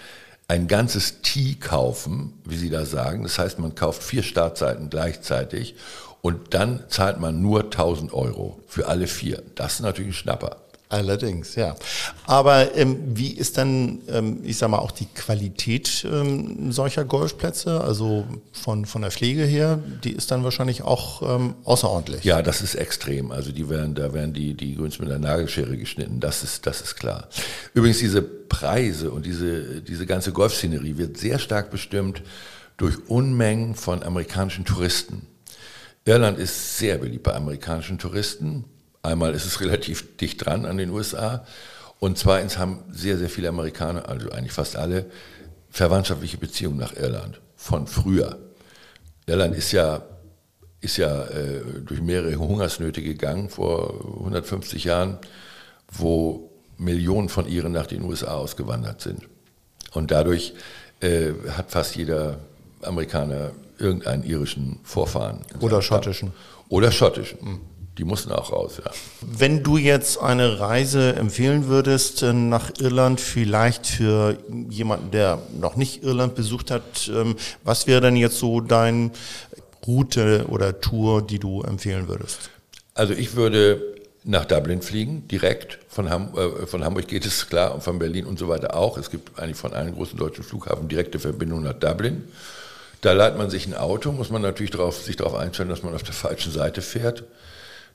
[0.48, 3.22] ein ganzes Tee kaufen, wie Sie da sagen.
[3.22, 5.74] Das heißt, man kauft vier Startseiten gleichzeitig
[6.20, 9.42] und dann zahlt man nur 1000 Euro für alle vier.
[9.54, 10.56] Das ist natürlich ein Schnapper.
[10.90, 11.74] Allerdings, ja.
[12.26, 17.80] Aber ähm, wie ist dann, ähm, ich sag mal, auch die Qualität ähm, solcher Golfplätze?
[17.80, 22.22] Also von, von der Pflege her, die ist dann wahrscheinlich auch ähm, außerordentlich.
[22.24, 23.32] Ja, das ist extrem.
[23.32, 26.20] Also die werden, da werden die, die Grüns mit der Nagelschere geschnitten.
[26.20, 27.28] Das ist, das ist klar.
[27.72, 32.22] Übrigens, diese Preise und diese, diese ganze Golfszenerie wird sehr stark bestimmt
[32.76, 35.26] durch Unmengen von amerikanischen Touristen.
[36.04, 38.64] Irland ist sehr beliebt bei amerikanischen Touristen
[39.04, 41.44] Einmal ist es relativ dicht dran an den USA
[42.00, 45.04] und zweitens haben sehr, sehr viele Amerikaner, also eigentlich fast alle,
[45.68, 48.38] verwandtschaftliche Beziehungen nach Irland von früher.
[49.26, 50.02] Irland ist ja,
[50.80, 55.18] ist ja äh, durch mehrere Hungersnöte gegangen vor 150 Jahren,
[55.92, 59.28] wo Millionen von ihren nach den USA ausgewandert sind.
[59.92, 60.54] Und dadurch
[61.00, 62.38] äh, hat fast jeder
[62.80, 65.42] Amerikaner irgendeinen irischen Vorfahren.
[65.60, 66.32] Oder schottischen.
[66.70, 67.60] Oder schottischen.
[67.98, 68.90] Die mussten auch raus, ja.
[69.20, 74.36] Wenn du jetzt eine Reise empfehlen würdest äh, nach Irland, vielleicht für
[74.68, 79.12] jemanden, der noch nicht Irland besucht hat, ähm, was wäre denn jetzt so deine
[79.86, 82.50] Route oder Tour, die du empfehlen würdest?
[82.94, 83.80] Also ich würde
[84.24, 85.78] nach Dublin fliegen, direkt.
[85.88, 88.98] Von, Ham äh, von Hamburg geht es klar und von Berlin und so weiter auch.
[88.98, 92.24] Es gibt eigentlich von allen großen deutschen Flughafen direkte Verbindungen nach Dublin.
[93.02, 95.94] Da leiht man sich ein Auto, muss man natürlich drauf, sich darauf einstellen, dass man
[95.94, 97.22] auf der falschen Seite fährt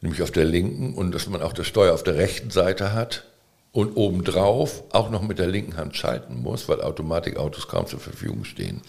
[0.01, 3.25] nämlich auf der linken und dass man auch das Steuer auf der rechten Seite hat
[3.71, 8.43] und obendrauf auch noch mit der linken Hand schalten muss, weil Automatikautos kaum zur Verfügung
[8.43, 8.81] stehen.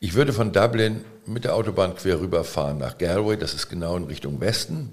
[0.00, 4.04] Ich würde von Dublin mit der Autobahn quer rüberfahren nach Galway, das ist genau in
[4.04, 4.92] Richtung Westen.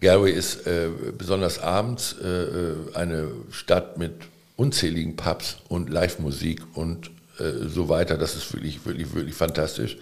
[0.00, 4.14] Galway ist äh, besonders abends äh, äh eine Stadt mit
[4.56, 8.16] unzähligen Pubs und Live-Musik und äh, so weiter.
[8.16, 9.98] Das ist wirklich, wirklich, wirklich fantastisch.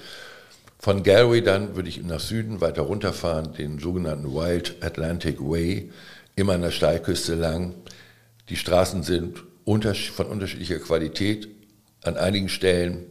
[0.78, 5.90] Von Galway dann würde ich nach Süden weiter runterfahren, den sogenannten Wild Atlantic Way,
[6.36, 7.74] immer an der Steilküste lang.
[8.48, 11.48] Die Straßen sind von unterschiedlicher Qualität.
[12.04, 13.06] An einigen Stellen,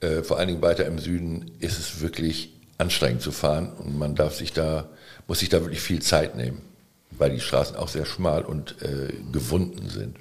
[0.00, 4.14] äh, vor allen Dingen weiter im Süden, ist es wirklich anstrengend zu fahren und man
[4.14, 4.90] darf sich da,
[5.28, 6.60] muss sich da wirklich viel Zeit nehmen,
[7.12, 10.16] weil die Straßen auch sehr schmal und äh, gewunden sind.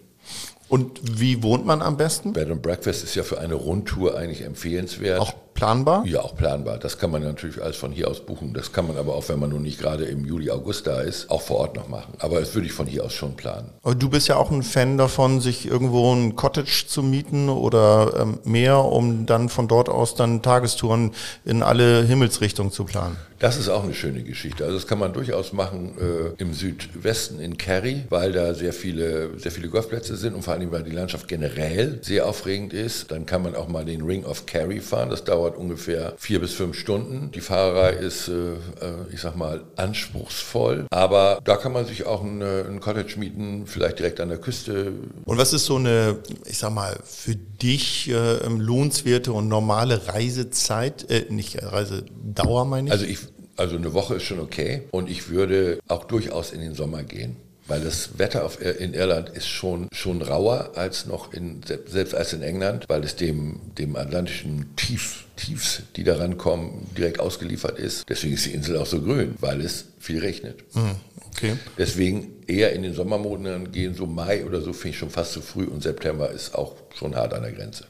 [0.69, 2.34] Und wie wohnt man am besten?
[2.34, 5.19] Bed and Breakfast ist ja für eine Rundtour eigentlich empfehlenswert.
[5.19, 6.06] Auch planbar?
[6.06, 6.78] Ja, auch planbar.
[6.78, 8.54] Das kann man natürlich alles von hier aus buchen.
[8.54, 11.32] Das kann man aber auch, wenn man nun nicht gerade im Juli, August da ist,
[11.32, 12.13] auch vor Ort noch machen.
[12.20, 13.72] Aber das würde ich von hier aus schon planen.
[13.82, 18.13] Aber du bist ja auch ein Fan davon, sich irgendwo ein Cottage zu mieten oder
[18.20, 21.12] ähm, mehr, um dann von dort aus dann Tagestouren
[21.46, 23.18] in alle Himmelsrichtungen zu planen.
[23.39, 24.63] Das ist auch eine schöne Geschichte.
[24.63, 29.38] Also das kann man durchaus machen äh, im Südwesten in Kerry, weil da sehr viele,
[29.38, 33.12] sehr viele Golfplätze sind und vor allem, weil die Landschaft generell sehr aufregend ist.
[33.12, 35.10] Dann kann man auch mal den Ring of Kerry fahren.
[35.10, 37.32] Das dauert ungefähr vier bis fünf Stunden.
[37.32, 38.58] Die Fahrerei ist, äh, äh
[39.14, 40.88] ich sag mal, anspruchsvoll.
[40.90, 44.94] Aber da kann man sich auch ein, Cottage mieten, vielleicht direkt an der Küste.
[45.26, 51.10] Und was ist so eine, ich sag mal, für dich äh, lohnenswerte und normale Reisezeit,
[51.10, 52.92] äh, nicht Reisedauer meine ich?
[52.92, 53.20] Also ich
[53.58, 57.38] also eine Woche ist schon okay und ich würde auch durchaus in den Sommer gehen.
[57.67, 62.34] Weil das Wetter auf, in Irland ist schon, schon rauer als noch in, selbst als
[62.34, 68.08] in England, weil es dem, dem atlantischen Tief, Tiefs, die da rankommen, direkt ausgeliefert ist.
[68.08, 70.63] Deswegen ist die Insel auch so grün, weil es viel regnet.
[70.73, 70.95] Hm,
[71.28, 71.58] okay.
[71.78, 75.41] Deswegen eher in den Sommermonaten gehen, so Mai oder so finde ich schon fast zu
[75.41, 77.86] früh und September ist auch schon hart an der Grenze.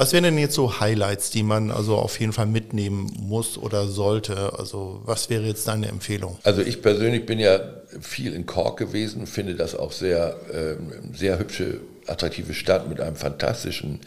[0.00, 3.86] Was wären denn jetzt so Highlights, die man also auf jeden Fall mitnehmen muss oder
[3.86, 4.58] sollte?
[4.58, 6.38] Also was wäre jetzt deine Empfehlung?
[6.42, 7.60] Also ich persönlich bin ja
[8.00, 10.76] viel in Cork gewesen, finde das auch sehr, äh,
[11.14, 14.00] sehr hübsche, attraktive Stadt mit einem fantastischen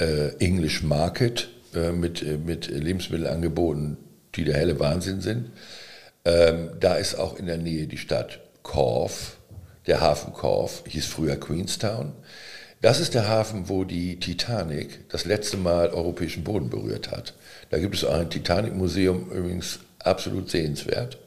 [0.00, 3.96] äh, English Market, äh, mit, äh, mit Lebensmittelangeboten,
[4.34, 5.52] die der helle Wahnsinn sind.
[6.24, 9.36] Ähm, da ist auch in der Nähe die Stadt Corf,
[9.86, 12.12] der Hafen Corf, hieß früher Queenstown.
[12.80, 17.34] Das ist der Hafen, wo die Titanic das letzte Mal europäischen Boden berührt hat.
[17.70, 21.18] Da gibt es ein Titanic-Museum, übrigens absolut sehenswert.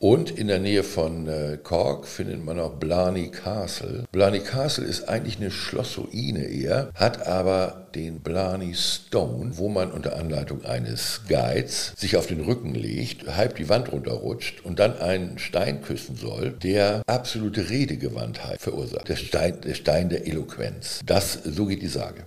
[0.00, 4.04] Und in der Nähe von äh, Cork findet man auch Blarney Castle.
[4.12, 10.16] Blarney Castle ist eigentlich eine Schlossruine eher, hat aber den Blarney Stone, wo man unter
[10.16, 15.38] Anleitung eines Guides sich auf den Rücken legt, halb die Wand runterrutscht und dann einen
[15.38, 19.08] Stein küssen soll, der absolute Redegewandtheit verursacht.
[19.08, 21.00] Der Stein, der Stein der Eloquenz.
[21.06, 22.22] Das, so geht die Sage.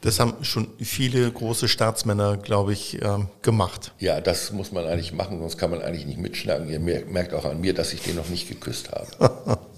[0.00, 3.92] Das haben schon viele große Staatsmänner, glaube ich, ähm, gemacht.
[3.98, 6.68] Ja, das muss man eigentlich machen, sonst kann man eigentlich nicht mitschnacken.
[6.68, 9.58] Ihr merkt auch an mir, dass ich den noch nicht geküsst habe.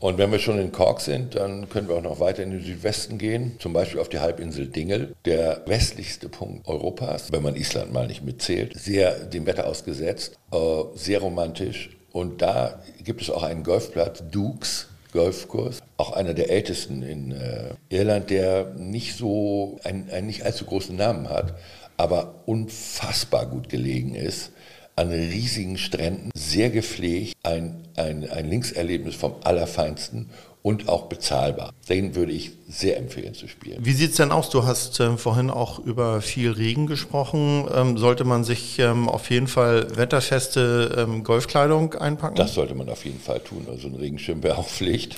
[0.00, 2.62] Und wenn wir schon in Cork sind, dann können wir auch noch weiter in den
[2.62, 7.92] Südwesten gehen, zum Beispiel auf die Halbinsel Dingel, der westlichste Punkt Europas, wenn man Island
[7.92, 10.56] mal nicht mitzählt, sehr dem Wetter ausgesetzt, äh,
[10.94, 11.90] sehr romantisch.
[12.12, 17.74] Und da gibt es auch einen Golfplatz, Dukes, Golfkurs, auch einer der ältesten in äh,
[17.88, 21.54] Irland, der nicht so einen, einen nicht allzu großen Namen hat,
[21.96, 24.52] aber unfassbar gut gelegen ist.
[24.96, 30.30] An riesigen Stränden, sehr gepflegt, ein, ein, ein Linkserlebnis vom Allerfeinsten
[30.68, 31.72] und auch bezahlbar.
[31.88, 33.78] Den würde ich sehr empfehlen zu spielen.
[33.82, 34.50] Wie sieht es denn aus?
[34.50, 37.66] Du hast ähm, vorhin auch über viel Regen gesprochen.
[37.74, 42.36] Ähm, sollte man sich ähm, auf jeden Fall wetterfeste ähm, Golfkleidung einpacken?
[42.36, 43.66] Das sollte man auf jeden Fall tun.
[43.70, 45.16] Also ein Regenschirm wäre auch Pflicht.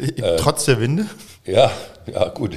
[0.00, 1.06] Äh, Trotz der Winde?
[1.46, 1.70] Ja,
[2.06, 2.52] ja gut,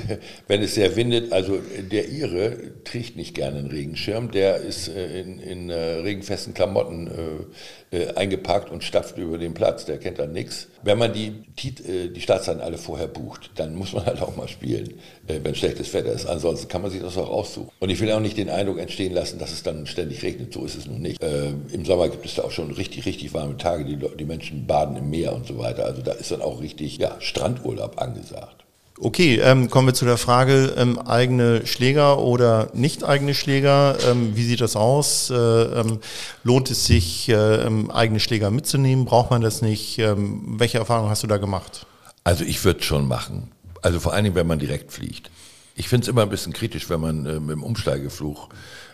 [0.48, 1.58] wenn es sehr windet, also
[1.92, 7.08] der Ire trägt nicht gerne einen Regenschirm, der ist äh, in, in äh, regenfesten Klamotten
[7.08, 10.68] äh, äh, eingepackt und stapft über den Platz, der kennt dann nichts.
[10.82, 14.36] Wenn man die, die, äh, die Startzeiten alle vorher bucht, dann muss man halt auch
[14.36, 14.96] mal spielen,
[15.28, 16.26] äh, wenn schlechtes Wetter ist.
[16.26, 17.70] Ansonsten kann man sich das auch aussuchen.
[17.80, 20.66] Und ich will auch nicht den Eindruck entstehen lassen, dass es dann ständig regnet, so
[20.66, 21.22] ist es nun nicht.
[21.24, 24.98] Im Sommer gibt es da auch schon richtig, richtig warme Tage, die, die Menschen baden
[24.98, 25.86] im Meer und so weiter.
[25.86, 28.64] Also da ist dann auch richtig ja, Strandurlaub angesagt.
[29.00, 33.98] Okay, ähm, kommen wir zu der Frage, ähm, eigene Schläger oder nicht eigene Schläger.
[34.08, 35.32] Ähm, wie sieht das aus?
[35.32, 36.00] Äh, ähm,
[36.44, 39.06] lohnt es sich, äh, ähm, eigene Schläger mitzunehmen?
[39.06, 39.98] Braucht man das nicht?
[39.98, 41.88] Ähm, welche Erfahrungen hast du da gemacht?
[42.24, 43.52] Also ich würde es schon machen.
[43.82, 45.32] Also vor allen Dingen, wenn man direkt fliegt.
[45.76, 48.50] Ich finde es immer ein bisschen kritisch, wenn man äh, mit dem Umsteigeflug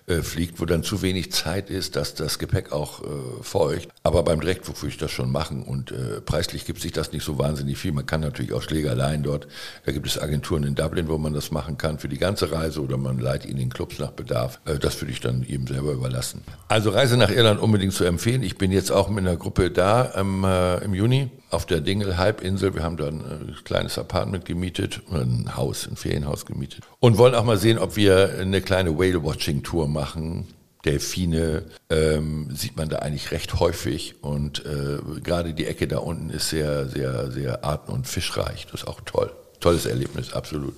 [0.07, 3.05] äh, fliegt, wo dann zu wenig Zeit ist, dass das Gepäck auch äh,
[3.41, 3.89] feucht.
[4.03, 7.23] Aber beim Direktflug würde ich das schon machen und äh, preislich gibt sich das nicht
[7.23, 7.91] so wahnsinnig viel.
[7.91, 9.47] Man kann natürlich auch Schlägerleien dort.
[9.85, 12.81] Da gibt es Agenturen in Dublin, wo man das machen kann für die ganze Reise
[12.81, 14.59] oder man leiht ihn in den Clubs nach Bedarf.
[14.65, 16.41] Äh, das würde ich dann eben selber überlassen.
[16.67, 18.43] Also Reise nach Irland unbedingt zu empfehlen.
[18.43, 20.45] Ich bin jetzt auch mit einer Gruppe da ähm,
[20.83, 22.75] im Juni auf der Dingle-Halbinsel.
[22.75, 26.83] Wir haben da ein äh, kleines Apartment gemietet, ein Haus, ein Ferienhaus gemietet.
[26.99, 30.47] Und wollen auch mal sehen, ob wir eine kleine Whale-Watching-Tour machen.
[30.85, 36.29] Delfine ähm, sieht man da eigentlich recht häufig und äh, gerade die Ecke da unten
[36.29, 38.65] ist sehr, sehr, sehr arten- und fischreich.
[38.71, 39.31] Das ist auch toll.
[39.59, 40.73] Tolles Erlebnis, absolut.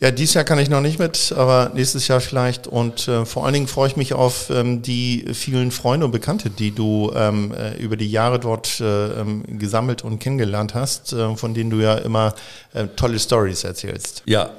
[0.00, 2.68] Ja, dieses Jahr kann ich noch nicht mit, aber nächstes Jahr vielleicht.
[2.68, 6.50] Und äh, vor allen Dingen freue ich mich auf ähm, die vielen Freunde und Bekannte,
[6.50, 11.34] die du ähm, äh, über die Jahre dort äh, ähm, gesammelt und kennengelernt hast, äh,
[11.34, 12.34] von denen du ja immer
[12.74, 14.22] äh, tolle Stories erzählst.
[14.26, 14.50] Ja,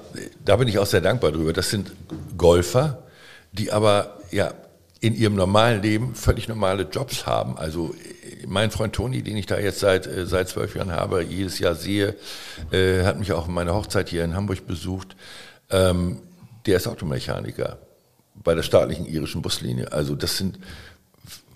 [0.44, 1.54] da bin ich auch sehr dankbar drüber.
[1.54, 1.94] Das sind
[2.38, 3.00] Golfer,
[3.54, 4.52] die aber ja
[5.02, 7.58] in ihrem normalen Leben völlig normale Jobs haben.
[7.58, 7.96] Also
[8.48, 11.76] mein Freund Toni, den ich da jetzt seit, äh, seit zwölf Jahren habe, jedes Jahr
[11.76, 12.16] sehe,
[12.72, 15.16] äh, hat mich auch in meiner Hochzeit hier in Hamburg besucht.
[15.70, 16.20] Ähm,
[16.66, 17.78] der ist Automechaniker
[18.36, 19.92] bei der staatlichen irischen Buslinie.
[19.92, 20.60] Also das sind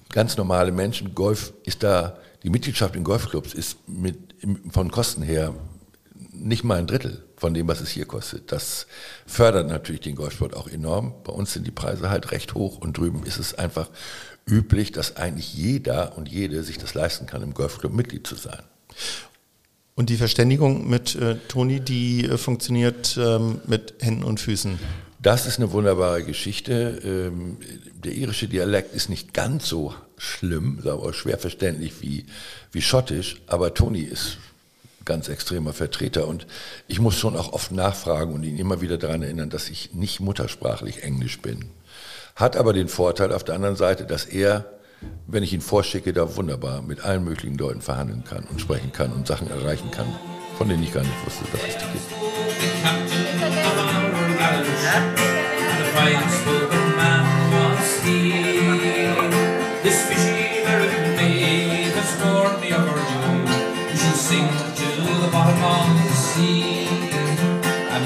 [0.10, 1.14] ganz normale Menschen.
[1.14, 4.18] Golf ist da, die Mitgliedschaft in Golfclubs ist mit,
[4.72, 5.54] von Kosten her
[6.32, 8.54] nicht mal ein Drittel von dem, was es hier kostet.
[8.54, 8.88] Das
[9.26, 11.14] fördert natürlich den Golfsport auch enorm.
[11.26, 13.90] Bei uns sind die Preise halt recht hoch und drüben ist es einfach
[14.48, 18.64] üblich, dass eigentlich jeder und jede sich das leisten kann, im Golfclub Mitglied zu sein.
[19.94, 24.80] Und die Verständigung mit äh, Toni, die äh, funktioniert ähm, mit Händen und Füßen.
[25.22, 27.02] Das ist eine wunderbare Geschichte.
[27.04, 27.58] Ähm,
[27.94, 32.26] der irische Dialekt ist nicht ganz so schlimm, aber schwer verständlich wie,
[32.72, 34.38] wie schottisch, aber Toni ist
[35.06, 36.48] ganz extremer Vertreter und
[36.88, 40.20] ich muss schon auch oft nachfragen und ihn immer wieder daran erinnern, dass ich nicht
[40.20, 41.70] muttersprachlich Englisch bin.
[42.36, 44.66] Hat aber den Vorteil auf der anderen Seite, dass er,
[45.28, 49.12] wenn ich ihn vorschicke, da wunderbar mit allen möglichen Leuten verhandeln kann und sprechen kann
[49.12, 50.08] und Sachen erreichen kann,
[50.58, 52.04] von denen ich gar nicht wusste, dass es die gibt.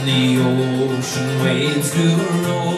[0.07, 1.93] The ocean waves
[2.47, 2.77] roll.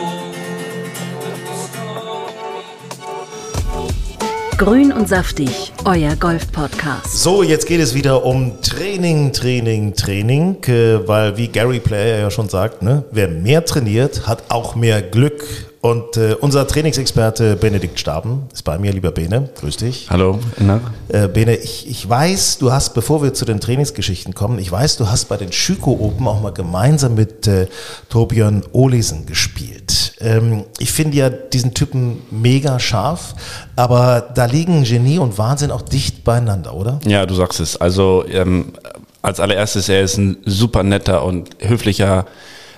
[4.58, 7.06] Grün und saftig, euer Golf-Podcast.
[7.06, 12.32] So, jetzt geht es wieder um Training, Training, Training, äh, weil wie Gary Player ja
[12.32, 15.69] schon sagt, ne, wer mehr trainiert, hat auch mehr Glück.
[15.82, 19.50] Und äh, unser Trainingsexperte Benedikt Staben ist bei mir, lieber Bene.
[19.60, 20.08] Grüß dich.
[20.10, 20.40] Hallo.
[20.58, 20.82] Na?
[21.08, 24.98] Äh, Bene, ich, ich weiß, du hast, bevor wir zu den Trainingsgeschichten kommen, ich weiß,
[24.98, 27.68] du hast bei den Schüko Open auch mal gemeinsam mit äh,
[28.10, 30.16] Torbjörn Olesen gespielt.
[30.20, 33.36] Ähm, ich finde ja diesen Typen mega scharf,
[33.78, 37.00] aber da liegen Genie und Wahnsinn auch dicht beieinander, oder?
[37.06, 37.78] Ja, du sagst es.
[37.78, 38.74] Also ähm,
[39.22, 42.26] als allererstes, er ist ein super netter und höflicher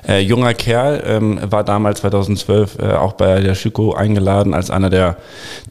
[0.07, 4.89] äh, junger Kerl, ähm, war damals 2012 äh, auch bei der Schüko eingeladen als einer
[4.89, 5.17] der,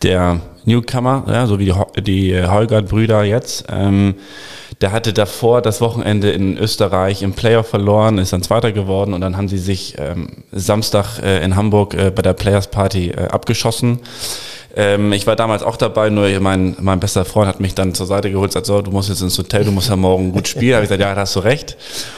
[0.02, 3.66] der Newcomer, ja, so wie die, die äh, Holgert-Brüder jetzt.
[3.70, 4.14] Ähm,
[4.80, 9.20] der hatte davor das Wochenende in Österreich im Playoff verloren, ist dann Zweiter geworden und
[9.20, 13.28] dann haben sie sich ähm, Samstag äh, in Hamburg äh, bei der Players Party äh,
[13.28, 14.00] abgeschossen.
[14.76, 18.06] Ähm, ich war damals auch dabei, nur mein, mein bester Freund hat mich dann zur
[18.06, 20.48] Seite geholt und gesagt, so, du musst jetzt ins Hotel, du musst ja morgen gut
[20.48, 20.70] spielen.
[20.70, 21.76] Da habe ich gesagt, ja, da hast du recht.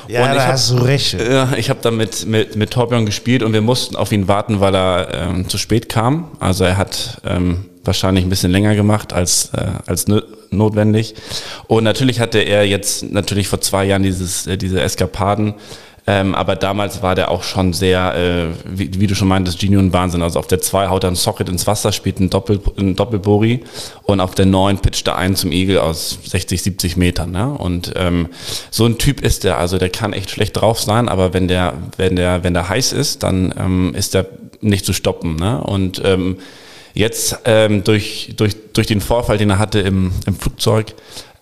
[0.08, 1.14] Ja, und da hast du recht.
[1.14, 4.60] Ja, ich habe dann mit, mit, mit Torbjörn gespielt und wir mussten auf ihn warten,
[4.60, 6.30] weil er ähm, zu spät kam.
[6.40, 10.06] Also er hat ähm, wahrscheinlich ein bisschen länger gemacht als, äh, als
[10.50, 11.14] notwendig.
[11.66, 15.54] Und natürlich hatte er jetzt natürlich vor zwei Jahren dieses, äh, diese Eskapaden
[16.04, 19.76] ähm, aber damals war der auch schon sehr, äh, wie, wie, du schon meintest, Genie
[19.76, 20.22] und Wahnsinn.
[20.22, 23.60] Also auf der 2 haut er ein Socket ins Wasser, spielt ein, Doppel, ein Doppelbori
[24.02, 27.30] und auf der 9 pitcht er einen zum Igel aus 60, 70 Metern.
[27.30, 27.52] Ne?
[27.52, 28.28] Und ähm,
[28.70, 31.74] so ein Typ ist der, also der kann echt schlecht drauf sein, aber wenn der,
[31.96, 34.26] wenn der, wenn der heiß ist, dann ähm, ist der
[34.60, 35.36] nicht zu stoppen.
[35.36, 35.62] Ne?
[35.62, 36.38] Und ähm,
[36.94, 40.94] jetzt ähm, durch, durch, durch den Vorfall, den er hatte im, im Flugzeug,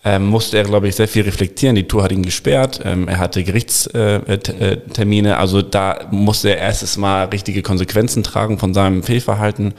[0.03, 1.75] ähm, musste er, glaube ich, sehr viel reflektieren.
[1.75, 6.97] Die Tour hat ihn gesperrt, ähm, er hatte Gerichtstermine, äh, also da musste er erstes
[6.97, 9.75] Mal richtige Konsequenzen tragen von seinem Fehlverhalten.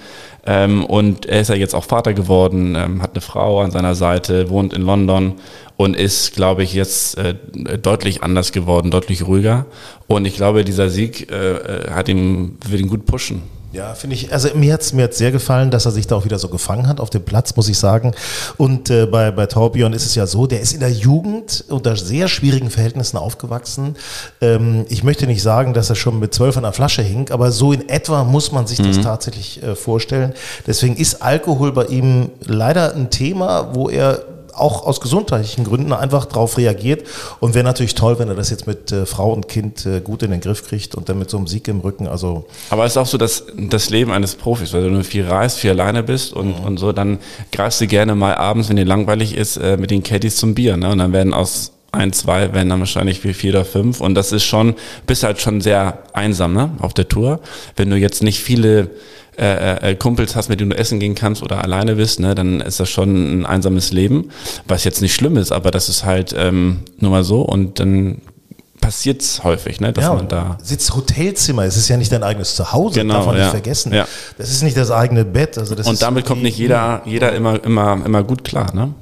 [0.46, 3.96] Ähm, und er ist ja jetzt auch Vater geworden, ähm, hat eine Frau an seiner
[3.96, 5.34] Seite, wohnt in London
[5.76, 7.34] und ist, glaube ich, jetzt äh,
[7.78, 9.66] deutlich anders geworden, deutlich ruhiger.
[10.06, 13.42] Und ich glaube, dieser Sieg äh, äh hat ihm, wird ihn gut pushen.
[13.72, 16.26] Ja, finde ich, also mir hat's mir hat's sehr gefallen, dass er sich da auch
[16.26, 18.12] wieder so gefangen hat auf dem Platz, muss ich sagen.
[18.58, 21.96] Und äh, bei, bei Torbjörn ist es ja so, der ist in der Jugend unter
[21.96, 23.96] sehr schwierigen Verhältnissen aufgewachsen.
[24.42, 27.50] Ähm, ich möchte nicht sagen, dass er schon mit zwölf an der Flasche hing, aber
[27.50, 28.88] so in etwa muss man sich mhm.
[28.88, 30.34] das tatsächlich äh, vorstellen.
[30.66, 34.22] Deswegen ist Alkohol bei ihm leider ein Thema, wo er
[34.54, 37.06] auch aus gesundheitlichen Gründen einfach darauf reagiert.
[37.40, 40.22] Und wäre natürlich toll, wenn er das jetzt mit äh, Frau und Kind äh, gut
[40.22, 42.06] in den Griff kriegt und dann mit so einem Sieg im Rücken.
[42.06, 45.26] Also Aber es ist auch so das, das Leben eines Profis, weil du nur viel
[45.26, 46.64] reist, viel alleine bist und, mhm.
[46.64, 47.18] und so, dann
[47.50, 50.76] greifst du gerne mal abends, wenn dir langweilig ist, äh, mit den Caddies zum Bier.
[50.76, 50.90] Ne?
[50.90, 54.00] Und dann werden aus ein, zwei werden dann wahrscheinlich wie vier oder fünf.
[54.00, 54.74] Und das ist schon,
[55.06, 56.70] bist halt schon sehr einsam ne?
[56.80, 57.40] auf der Tour.
[57.76, 58.90] Wenn du jetzt nicht viele
[59.38, 62.60] äh, äh, Kumpels hast, mit denen du essen gehen kannst oder alleine bist, ne, dann
[62.60, 64.30] ist das schon ein einsames Leben,
[64.68, 68.20] was jetzt nicht schlimm ist, aber das ist halt ähm, nur mal so und dann
[68.82, 70.58] passiert es häufig, ne, dass ja, man da.
[70.62, 73.50] sitzt Hotelzimmer, es ist ja nicht dein eigenes Zuhause, Genau, darf man nicht ja.
[73.50, 73.94] vergessen.
[73.94, 74.06] Ja.
[74.36, 75.56] Das ist nicht das eigene Bett.
[75.56, 78.92] Also das Und damit kommt nicht jeder, jeder immer, immer, immer gut klar, ne?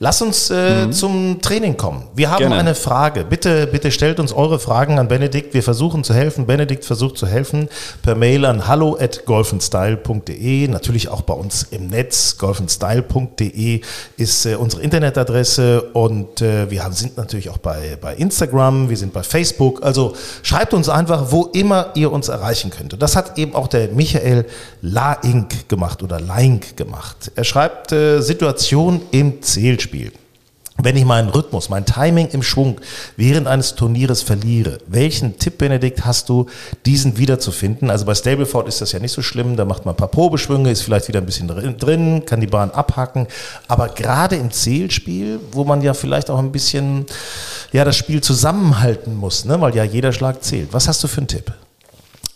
[0.00, 2.04] Lass uns äh, zum Training kommen.
[2.14, 2.48] Wir haben Mhm.
[2.48, 2.60] Gerne.
[2.60, 3.24] eine Frage.
[3.24, 5.54] Bitte, bitte stellt uns eure Fragen an Benedikt.
[5.54, 6.46] Wir versuchen zu helfen.
[6.46, 7.68] Benedikt versucht zu helfen
[8.02, 10.68] per Mail an hallo at golfenstyle.de.
[10.68, 12.36] Natürlich auch bei uns im Netz.
[12.38, 13.80] golfenstyle.de
[14.16, 18.96] ist äh, unsere Internetadresse und äh, wir haben, sind natürlich auch bei, bei Instagram, wir
[18.96, 19.82] sind bei Facebook.
[19.84, 22.92] Also schreibt uns einfach, wo immer ihr uns erreichen könnt.
[22.94, 24.44] Und das hat eben auch der Michael
[24.82, 27.30] Laink gemacht oder Laink gemacht.
[27.36, 29.83] Er schreibt äh, Situation im Zählspiel.
[30.76, 32.80] Wenn ich meinen Rhythmus, mein Timing im Schwung
[33.16, 36.46] während eines Turnieres verliere, welchen Tipp, Benedikt, hast du,
[36.84, 37.90] diesen wiederzufinden?
[37.90, 40.72] Also bei Stableford ist das ja nicht so schlimm, da macht man ein paar Probeschwünge,
[40.72, 43.28] ist vielleicht wieder ein bisschen drin- kann die Bahn abhacken.
[43.68, 47.06] Aber gerade im Zählspiel, wo man ja vielleicht auch ein bisschen
[47.72, 49.60] ja, das Spiel zusammenhalten muss, ne?
[49.60, 50.72] weil ja jeder Schlag zählt.
[50.72, 51.52] Was hast du für einen Tipp?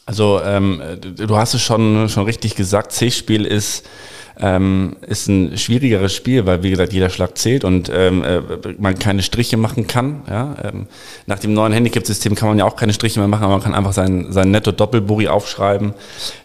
[0.06, 0.80] Also ähm,
[1.16, 3.84] du hast es schon, schon richtig gesagt, C-Spiel ist,
[4.40, 8.40] ähm, ist ein schwierigeres Spiel, weil wie gesagt jeder Schlag zählt und ähm, äh,
[8.79, 10.22] man keine Striche machen kann.
[10.29, 10.57] Ja?
[10.62, 10.87] Ähm,
[11.27, 13.74] nach dem neuen Handicap-System kann man ja auch keine Striche mehr machen, aber man kann
[13.74, 15.94] einfach sein, sein Netto-Doppelburi aufschreiben.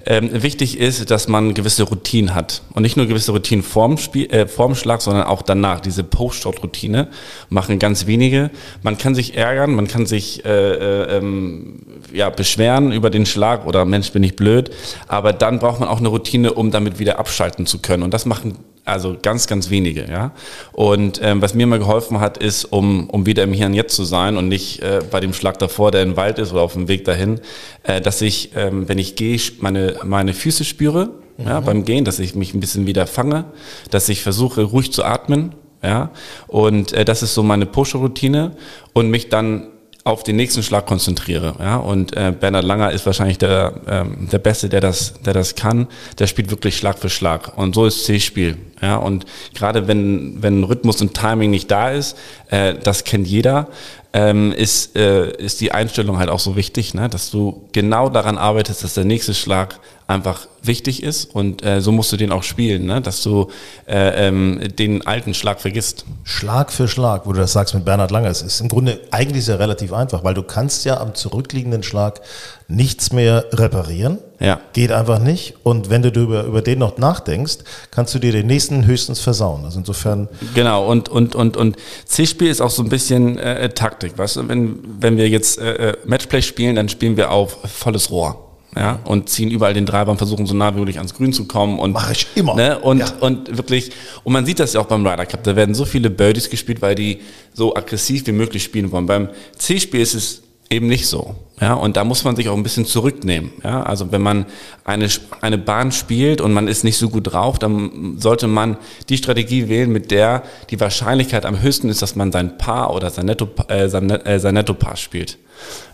[0.05, 4.25] Ähm, wichtig ist, dass man gewisse Routinen hat und nicht nur gewisse Routinen vorm, Spiel,
[4.31, 5.79] äh, vorm Schlag, sondern auch danach.
[5.79, 7.09] Diese Post-Shot-Routine
[7.49, 8.49] machen ganz wenige.
[8.81, 11.79] Man kann sich ärgern, man kann sich äh, äh, ähm,
[12.11, 14.71] ja, beschweren über den Schlag oder Mensch, bin ich blöd.
[15.07, 18.01] Aber dann braucht man auch eine Routine, um damit wieder abschalten zu können.
[18.01, 20.05] Und das machen also ganz, ganz wenige.
[20.09, 20.31] Ja?
[20.73, 23.95] Und ähm, was mir mal geholfen hat, ist, um, um wieder im Hier und Jetzt
[23.95, 26.73] zu sein und nicht äh, bei dem Schlag davor, der im Wald ist oder auf
[26.73, 27.39] dem Weg dahin,
[27.83, 32.19] äh, dass ich, ähm, wenn ich gehe, meine, meine Füße spüre ja, beim Gehen, dass
[32.19, 33.45] ich mich ein bisschen wieder fange,
[33.89, 35.55] dass ich versuche, ruhig zu atmen.
[35.81, 36.11] Ja,
[36.47, 38.55] und äh, das ist so meine Push-Routine
[38.93, 39.67] und mich dann
[40.03, 41.55] auf den nächsten Schlag konzentriere.
[41.59, 41.77] Ja?
[41.77, 45.87] Und äh, Bernhard Langer ist wahrscheinlich der, ähm, der Beste, der das, der das kann.
[46.19, 47.57] Der spielt wirklich Schlag für Schlag.
[47.57, 48.57] Und so ist C-Spiel.
[48.83, 48.97] Ja?
[48.97, 52.17] Und gerade wenn, wenn Rhythmus und Timing nicht da ist,
[52.49, 53.67] äh, das kennt jeder,
[54.11, 57.09] ähm, ist, äh, ist die Einstellung halt auch so wichtig, ne?
[57.09, 61.91] dass du genau daran arbeitest, dass der nächste Schlag einfach wichtig ist und äh, so
[61.91, 63.01] musst du den auch spielen, ne?
[63.01, 63.49] dass du
[63.87, 66.05] äh, ähm, den alten Schlag vergisst.
[66.23, 69.47] Schlag für Schlag, wo du das sagst mit Bernhard Langer, es ist im Grunde eigentlich
[69.47, 72.21] ja relativ einfach, weil du kannst ja am zurückliegenden Schlag
[72.67, 74.17] nichts mehr reparieren.
[74.39, 74.59] Ja.
[74.73, 75.55] Geht einfach nicht.
[75.63, 77.57] Und wenn du über, über den noch nachdenkst,
[77.91, 79.63] kannst du dir den nächsten höchstens versauen.
[79.65, 84.17] Also insofern, Genau, und, und, und, und C-Spiel ist auch so ein bisschen äh, Taktik.
[84.17, 88.11] Weißt du, wenn, wenn wir jetzt äh, äh, Matchplay spielen, dann spielen wir auf volles
[88.11, 88.39] Rohr.
[88.75, 91.45] Ja, und ziehen überall den Treiber und versuchen so nah wie möglich ans Grün zu
[91.45, 91.77] kommen.
[91.77, 92.55] Und, Mach ich immer.
[92.55, 93.13] Ne, und, Ja.
[93.19, 93.91] und wirklich,
[94.23, 96.81] und man sieht das ja auch beim Ryder Cup, da werden so viele Birdies gespielt,
[96.81, 97.19] weil die
[97.53, 99.05] so aggressiv wie möglich spielen wollen.
[99.05, 101.35] Beim C-Spiel ist es eben nicht so.
[101.61, 103.51] Ja, und da muss man sich auch ein bisschen zurücknehmen.
[103.63, 104.47] Ja, also wenn man
[104.83, 105.07] eine,
[105.41, 109.69] eine Bahn spielt und man ist nicht so gut drauf, dann sollte man die Strategie
[109.69, 113.47] wählen, mit der die Wahrscheinlichkeit am höchsten ist, dass man sein Paar oder sein Netto,
[113.67, 115.37] äh, sein, äh, sein Netto-Paar spielt.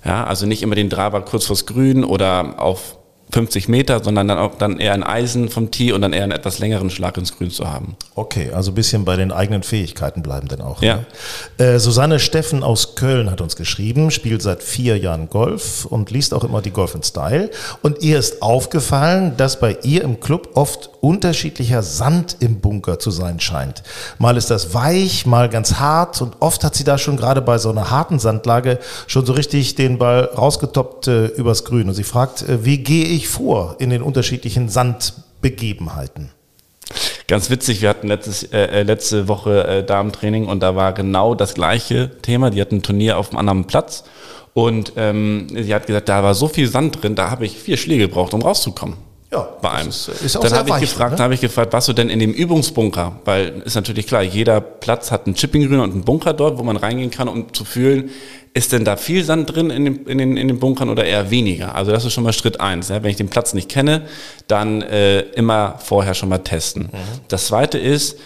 [0.05, 2.97] Ja, also nicht immer den Driver kurz vors Grün oder auf
[3.31, 6.31] 50 Meter, sondern dann auch dann eher ein Eisen vom Tee und dann eher einen
[6.31, 7.95] etwas längeren Schlag ins Grün zu haben.
[8.15, 10.81] okay, also ein bisschen bei den eigenen Fähigkeiten bleiben denn auch.
[10.81, 11.05] Ja.
[11.57, 11.65] Ne?
[11.65, 16.33] Äh, Susanne Steffen aus Köln hat uns geschrieben, spielt seit vier Jahren Golf und liest
[16.33, 17.49] auch immer die Golf in Style.
[17.81, 23.11] Und ihr ist aufgefallen, dass bei ihr im Club oft unterschiedlicher Sand im Bunker zu
[23.11, 23.83] sein scheint.
[24.17, 27.57] Mal ist das weich, mal ganz hart und oft hat sie da schon gerade bei
[27.57, 31.87] so einer harten Sandlage schon so richtig den Ball rausgetoppt äh, übers Grün.
[31.87, 36.29] Und sie fragt, äh, wie gehe ich vor in den unterschiedlichen Sandbegebenheiten?
[37.27, 41.35] Ganz witzig, wir hatten letztes, äh, äh, letzte Woche äh, Damentraining und da war genau
[41.35, 42.49] das gleiche Thema.
[42.49, 44.03] Die hatten ein Turnier auf einem anderen Platz
[44.55, 47.77] und ähm, sie hat gesagt, da war so viel Sand drin, da habe ich vier
[47.77, 48.95] Schläge gebraucht, um rauszukommen.
[49.31, 49.89] Ja, bei einem.
[49.89, 51.17] ist- ist auch dann habe ich gefragt, ne?
[51.17, 54.59] dann habe ich gefragt, was du denn in dem Übungsbunker, weil ist natürlich klar, jeder
[54.59, 58.09] Platz hat einen Chippinggrün und einen Bunker dort, wo man reingehen kann, um zu fühlen,
[58.53, 61.29] ist denn da viel Sand drin in, dem, in, den, in den Bunkern oder eher
[61.29, 61.75] weniger?
[61.75, 62.89] Also das ist schon mal Schritt eins.
[62.89, 63.03] Ja?
[63.03, 64.03] Wenn ich den Platz nicht kenne,
[64.47, 66.83] dann äh, immer vorher schon mal testen.
[66.91, 66.97] Mhm.
[67.27, 68.17] Das zweite ist,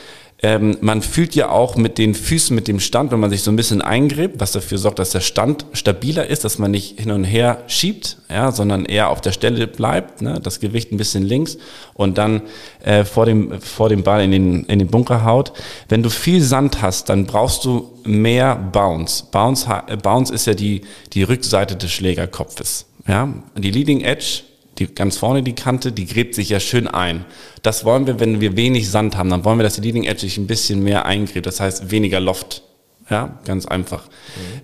[0.43, 3.49] ähm, man fühlt ja auch mit den Füßen, mit dem Stand, wenn man sich so
[3.49, 7.11] ein bisschen eingräbt, was dafür sorgt, dass der Stand stabiler ist, dass man nicht hin
[7.11, 11.23] und her schiebt, ja, sondern eher auf der Stelle bleibt, ne, das Gewicht ein bisschen
[11.23, 11.57] links
[11.93, 12.41] und dann
[12.83, 15.53] äh, vor, dem, vor dem Ball in den, in den Bunker haut.
[15.87, 19.23] Wenn du viel Sand hast, dann brauchst du mehr Bounce.
[19.31, 20.81] Bounce, äh, Bounce ist ja die,
[21.13, 22.85] die Rückseite des Schlägerkopfes.
[23.07, 23.33] Ja?
[23.57, 24.41] Die Leading Edge
[24.77, 27.25] die ganz vorne die Kante, die gräbt sich ja schön ein.
[27.61, 30.21] Das wollen wir, wenn wir wenig Sand haben, dann wollen wir, dass die Leading Edge
[30.21, 31.45] sich ein bisschen mehr eingräbt.
[31.45, 32.63] Das heißt weniger Loft.
[33.09, 34.05] Ja, ganz einfach.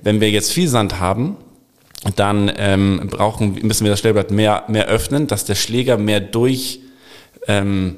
[0.02, 1.38] Wenn wir jetzt viel Sand haben,
[2.16, 6.80] dann ähm, brauchen, müssen wir das Schlägerblatt mehr, mehr öffnen, dass der Schläger mehr durch,
[7.48, 7.98] ähm,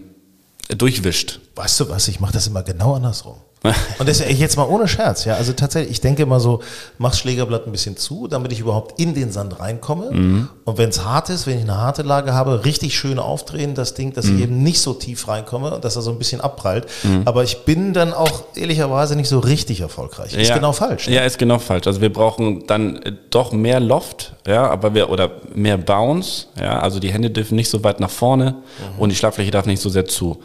[0.70, 1.40] durchwischt.
[1.56, 3.36] Weißt du was, ich mache das immer genau andersrum.
[4.00, 5.36] Und das ist jetzt mal ohne Scherz, ja.
[5.36, 6.62] Also tatsächlich, ich denke immer so,
[6.98, 10.10] mach Schlägerblatt ein bisschen zu, damit ich überhaupt in den Sand reinkomme.
[10.12, 10.50] Mhm.
[10.66, 13.94] Und wenn es hart ist, wenn ich eine harte Lage habe, richtig schön aufdrehen, das
[13.94, 14.38] Ding, dass Mhm.
[14.38, 16.88] ich eben nicht so tief reinkomme und dass er so ein bisschen abprallt.
[17.26, 20.34] Aber ich bin dann auch ehrlicherweise nicht so richtig erfolgreich.
[20.36, 21.08] Ist genau falsch.
[21.08, 21.16] ne?
[21.16, 21.86] Ja, ist genau falsch.
[21.86, 26.80] Also wir brauchen dann äh, doch mehr Loft, ja, aber wir oder mehr Bounce, ja,
[26.80, 28.52] also die Hände dürfen nicht so weit nach vorne
[28.96, 29.00] Mhm.
[29.00, 30.40] und die Schlagfläche darf nicht so sehr zu.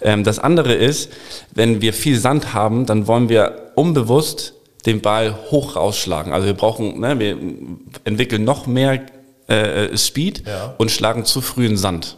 [0.00, 1.10] Ähm, das andere ist,
[1.54, 4.54] wenn wir viel Sand haben, dann wollen wir unbewusst
[4.86, 6.32] den Ball hoch rausschlagen.
[6.32, 7.36] Also wir brauchen, ne, wir
[8.04, 9.00] entwickeln noch mehr
[9.46, 10.74] äh, Speed Ja.
[10.78, 12.16] und schlagen zu früh in Sand.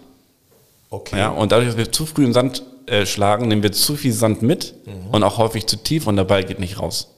[0.91, 1.19] Okay.
[1.19, 4.13] Ja, und dadurch, dass wir zu früh in Sand äh, schlagen, nehmen wir zu viel
[4.13, 4.75] Sand mit
[5.11, 7.11] und auch häufig zu tief und der Ball geht nicht raus.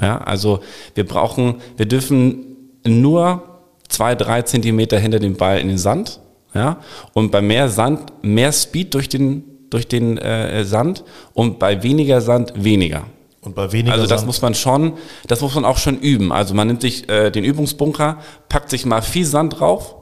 [0.00, 0.60] Ja, also
[0.94, 3.42] wir brauchen, wir dürfen nur
[3.88, 6.18] zwei, drei Zentimeter hinter dem Ball in den Sand.
[6.54, 6.78] Ja,
[7.14, 11.04] und bei mehr Sand mehr Speed durch den, durch den äh, Sand
[11.34, 13.04] und bei weniger Sand weniger.
[13.40, 14.92] Und bei weniger Also das Sand- muss man schon,
[15.26, 16.30] das muss man auch schon üben.
[16.32, 18.18] Also man nimmt sich äh, den Übungsbunker,
[18.48, 19.96] packt sich mal viel Sand drauf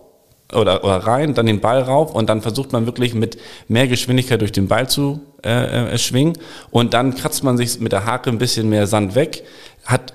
[0.53, 4.41] oder, oder rein, dann den Ball rauf und dann versucht man wirklich mit mehr Geschwindigkeit
[4.41, 6.35] durch den Ball zu äh, äh, schwingen
[6.71, 9.45] und dann kratzt man sich mit der Hake ein bisschen mehr Sand weg,
[9.87, 10.13] hat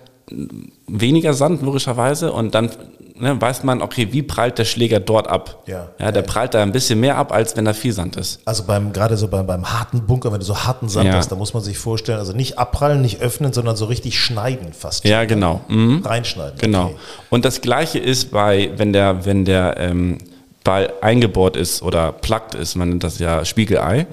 [0.88, 2.70] weniger Sand logischerweise und dann
[3.18, 5.64] ne, weiß man, okay, wie prallt der Schläger dort ab?
[5.68, 5.88] Ja.
[6.00, 8.40] ja der prallt da ein bisschen mehr ab, als wenn da viel Sand ist.
[8.46, 11.14] Also beim, gerade so beim, beim harten Bunker, wenn du so harten Sand Ja.
[11.14, 14.74] hast, da muss man sich vorstellen, also nicht abprallen, nicht öffnen, sondern so richtig schneiden
[14.74, 15.06] fast.
[15.06, 15.62] Ja, genau.
[15.68, 16.02] Mhm.
[16.06, 16.58] Reinschneiden.
[16.60, 16.86] Genau.
[16.86, 16.96] Okay.
[17.30, 20.18] Und das Gleiche ist bei, wenn der, wenn der ähm,
[20.64, 24.08] Ball eingebohrt ist oder plackt ist, man nennt das ja Spiegelei.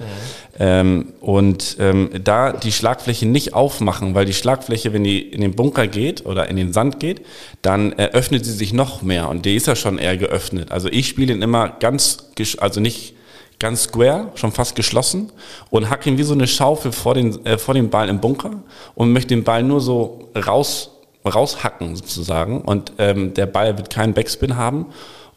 [0.59, 5.55] Ähm, und ähm, da die Schlagfläche nicht aufmachen, weil die Schlagfläche, wenn die in den
[5.55, 7.21] Bunker geht oder in den Sand geht,
[7.63, 10.71] dann äh, öffnet sie sich noch mehr und die ist ja schon eher geöffnet.
[10.71, 12.29] Also ich spiele ihn immer ganz,
[12.59, 13.15] also nicht
[13.57, 15.31] ganz square, schon fast geschlossen
[15.71, 18.61] und hack ihn wie so eine Schaufel vor den, äh, vor dem Ball im Bunker
[18.93, 20.91] und möchte den Ball nur so raus,
[21.25, 24.87] raushacken sozusagen und ähm, der Ball wird keinen Backspin haben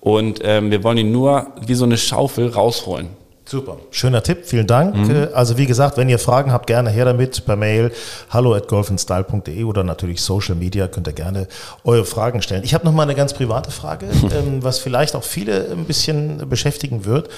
[0.00, 3.08] und ähm, wir wollen ihn nur wie so eine Schaufel rausholen.
[3.48, 3.76] Super.
[3.92, 4.96] Schöner Tipp, vielen Dank.
[4.96, 5.10] Mhm.
[5.10, 7.92] Äh, Also wie gesagt, wenn ihr Fragen habt, gerne her damit per Mail
[8.28, 11.46] hallo at golfandstyle.de oder natürlich Social Media könnt ihr gerne
[11.84, 12.64] eure Fragen stellen.
[12.64, 16.48] Ich habe noch mal eine ganz private Frage, ähm, was vielleicht auch viele ein bisschen
[16.48, 17.28] beschäftigen wird.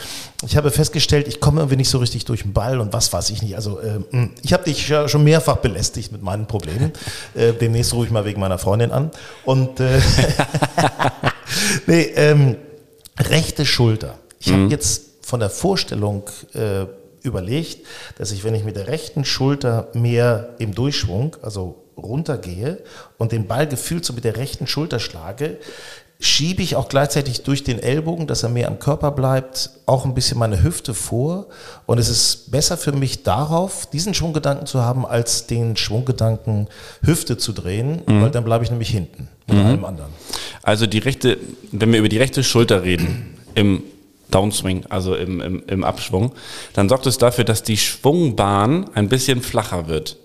[0.46, 3.28] Ich habe festgestellt, ich komme irgendwie nicht so richtig durch den Ball und was weiß
[3.28, 3.54] ich nicht.
[3.56, 6.92] Also ähm, ich habe dich ja schon mehrfach belästigt mit meinen Problemen.
[7.34, 9.10] Äh, Demnächst rufe ich mal wegen meiner Freundin an.
[9.44, 9.98] Und äh,
[11.86, 12.56] nee, ähm,
[13.18, 14.14] rechte Schulter.
[14.40, 16.22] Ich habe jetzt von der Vorstellung
[16.54, 16.86] äh,
[17.20, 17.84] überlegt,
[18.16, 22.78] dass ich, wenn ich mit der rechten Schulter mehr im Durchschwung, also runtergehe
[23.18, 25.58] und den Ball gefühlt so mit der rechten Schulter schlage,
[26.18, 30.14] schiebe ich auch gleichzeitig durch den Ellbogen, dass er mehr am Körper bleibt, auch ein
[30.14, 31.48] bisschen meine Hüfte vor.
[31.84, 36.68] Und es ist besser für mich darauf, diesen Schwunggedanken zu haben, als den Schwunggedanken
[37.02, 40.10] Hüfte zu drehen, weil dann bleibe ich nämlich hinten mit allem anderen.
[40.62, 41.36] Also die rechte,
[41.70, 43.82] wenn wir über die rechte Schulter reden, im
[44.30, 46.32] Downswing, also im, im, im Abschwung,
[46.74, 50.16] dann sorgt es dafür, dass die Schwungbahn ein bisschen flacher wird.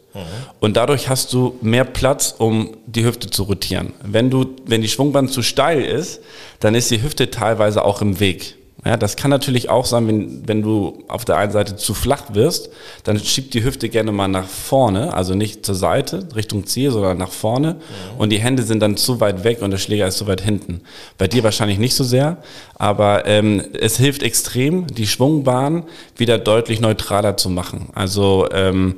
[0.60, 3.93] Und dadurch hast du mehr Platz, um die Hüfte zu rotieren.
[4.04, 6.22] Wenn du, wenn die Schwungbahn zu steil ist,
[6.60, 8.56] dann ist die Hüfte teilweise auch im Weg.
[8.86, 12.34] Ja, das kann natürlich auch sein, wenn, wenn du auf der einen Seite zu flach
[12.34, 12.69] wirst,
[13.03, 17.17] dann schiebt die Hüfte gerne mal nach vorne, also nicht zur Seite, Richtung Ziel, sondern
[17.17, 17.77] nach vorne.
[18.17, 20.81] Und die Hände sind dann zu weit weg und der Schläger ist zu weit hinten.
[21.17, 22.38] Bei dir wahrscheinlich nicht so sehr,
[22.75, 25.84] aber ähm, es hilft extrem, die Schwungbahn
[26.17, 27.89] wieder deutlich neutraler zu machen.
[27.95, 28.95] Also ähm,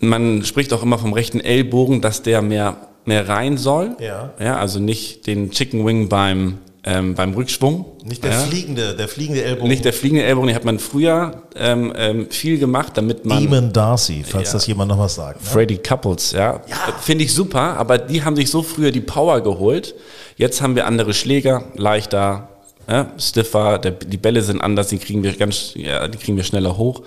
[0.00, 3.96] man spricht auch immer vom rechten Ellbogen, dass der mehr, mehr rein soll.
[4.00, 4.30] Ja.
[4.38, 4.56] ja.
[4.58, 6.58] Also nicht den Chicken Wing beim,
[6.88, 7.84] ähm, beim Rückschwung.
[8.04, 8.38] Nicht der ja.
[8.38, 9.68] fliegende, der fliegende Ellbogen.
[9.68, 13.42] Nicht der fliegende Ellbogen, den hat man früher ähm, ähm, viel gemacht, damit man.
[13.42, 14.52] Demon Darcy, falls Ja.
[14.54, 15.42] das jemand noch was sagt.
[15.42, 15.50] Ne?
[15.50, 16.62] Freddy Couples, ja.
[17.02, 19.94] Finde ich super, aber die haben sich so früher die Power geholt.
[20.36, 22.48] Jetzt haben wir andere Schläger, leichter,
[22.88, 26.44] ja, stiffer, der, die Bälle sind anders, die kriegen wir ganz, ja, die kriegen wir
[26.44, 27.02] schneller hoch.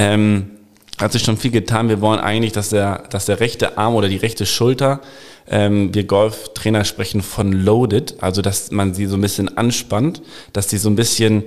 [0.00, 0.50] Ähm,
[1.00, 1.88] hat sich schon viel getan.
[1.88, 5.00] Wir wollen eigentlich, dass der, dass der rechte Arm oder die rechte Schulter,
[5.48, 10.22] ähm, wir Golftrainer sprechen von loaded, also dass man sie so ein bisschen anspannt,
[10.52, 11.44] dass die so ein bisschen,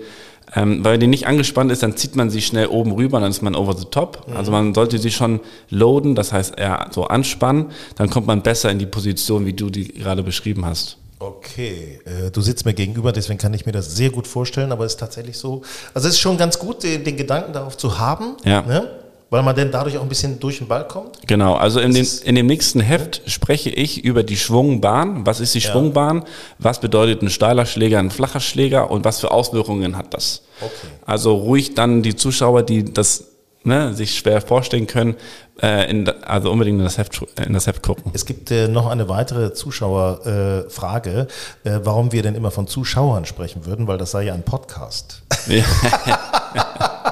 [0.56, 3.42] ähm, weil die nicht angespannt ist, dann zieht man sie schnell oben rüber, dann ist
[3.42, 4.28] man over the top.
[4.34, 5.40] Also man sollte sie schon
[5.70, 9.70] loaden, das heißt eher so anspannen, dann kommt man besser in die Position, wie du
[9.70, 10.98] die gerade beschrieben hast.
[11.18, 14.86] Okay, äh, du sitzt mir gegenüber, deswegen kann ich mir das sehr gut vorstellen, aber
[14.86, 15.62] es ist tatsächlich so.
[15.94, 18.36] Also es ist schon ganz gut, den, den Gedanken darauf zu haben.
[18.44, 18.62] Ja.
[18.64, 19.05] Ne?
[19.30, 21.28] Weil man denn dadurch auch ein bisschen durch den Ball kommt?
[21.28, 25.26] Genau, also in, dem, in dem nächsten Heft spreche ich über die Schwungbahn.
[25.26, 26.24] Was ist die Schwungbahn?
[26.60, 30.44] Was bedeutet ein steiler Schläger, ein flacher Schläger und was für Auswirkungen hat das?
[30.62, 30.88] Okay.
[31.06, 33.26] Also ruhig dann die Zuschauer, die das
[33.66, 35.16] ne, sich schwer vorstellen können,
[35.62, 38.12] äh, in, also unbedingt in das Heft, in das Heft gucken.
[38.14, 41.28] Es gibt äh, noch eine weitere Zuschauerfrage,
[41.64, 44.44] äh, äh, warum wir denn immer von Zuschauern sprechen würden, weil das sei ja ein
[44.44, 45.24] Podcast.
[45.48, 45.64] Ja.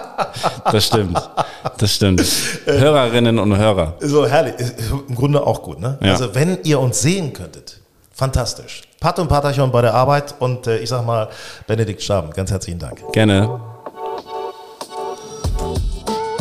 [0.71, 1.29] das stimmt.
[1.77, 2.23] Das stimmt.
[2.65, 3.95] Hörerinnen und Hörer.
[3.99, 4.55] So herrlich,
[5.07, 5.97] im Grunde auch gut, ne?
[6.01, 6.11] Ja.
[6.11, 7.79] Also wenn ihr uns sehen könntet,
[8.11, 8.81] fantastisch.
[8.99, 11.27] Pat und Patachon bei der Arbeit und äh, ich sag mal
[11.67, 13.01] Benedikt Staben, ganz herzlichen Dank.
[13.11, 13.59] Gerne.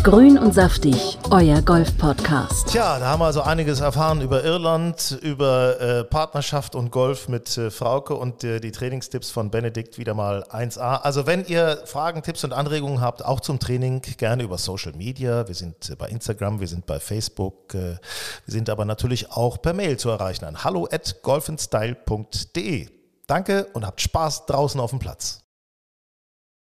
[0.03, 2.67] Grün und saftig, euer Golf-Podcast.
[2.67, 7.57] Tja, da haben wir also einiges erfahren über Irland, über äh, Partnerschaft und Golf mit
[7.57, 11.03] äh, Frauke und äh, die Trainingstipps von Benedikt wieder mal 1A.
[11.03, 15.47] Also wenn ihr Fragen, Tipps und Anregungen habt, auch zum Training, gerne über Social Media.
[15.47, 17.99] Wir sind äh, bei Instagram, wir sind bei Facebook, äh, wir
[18.47, 22.89] sind aber natürlich auch per Mail zu erreichen an hallo at golfenstyle.de.
[23.29, 25.42] Danke und habt Spaß draußen auf dem Platz.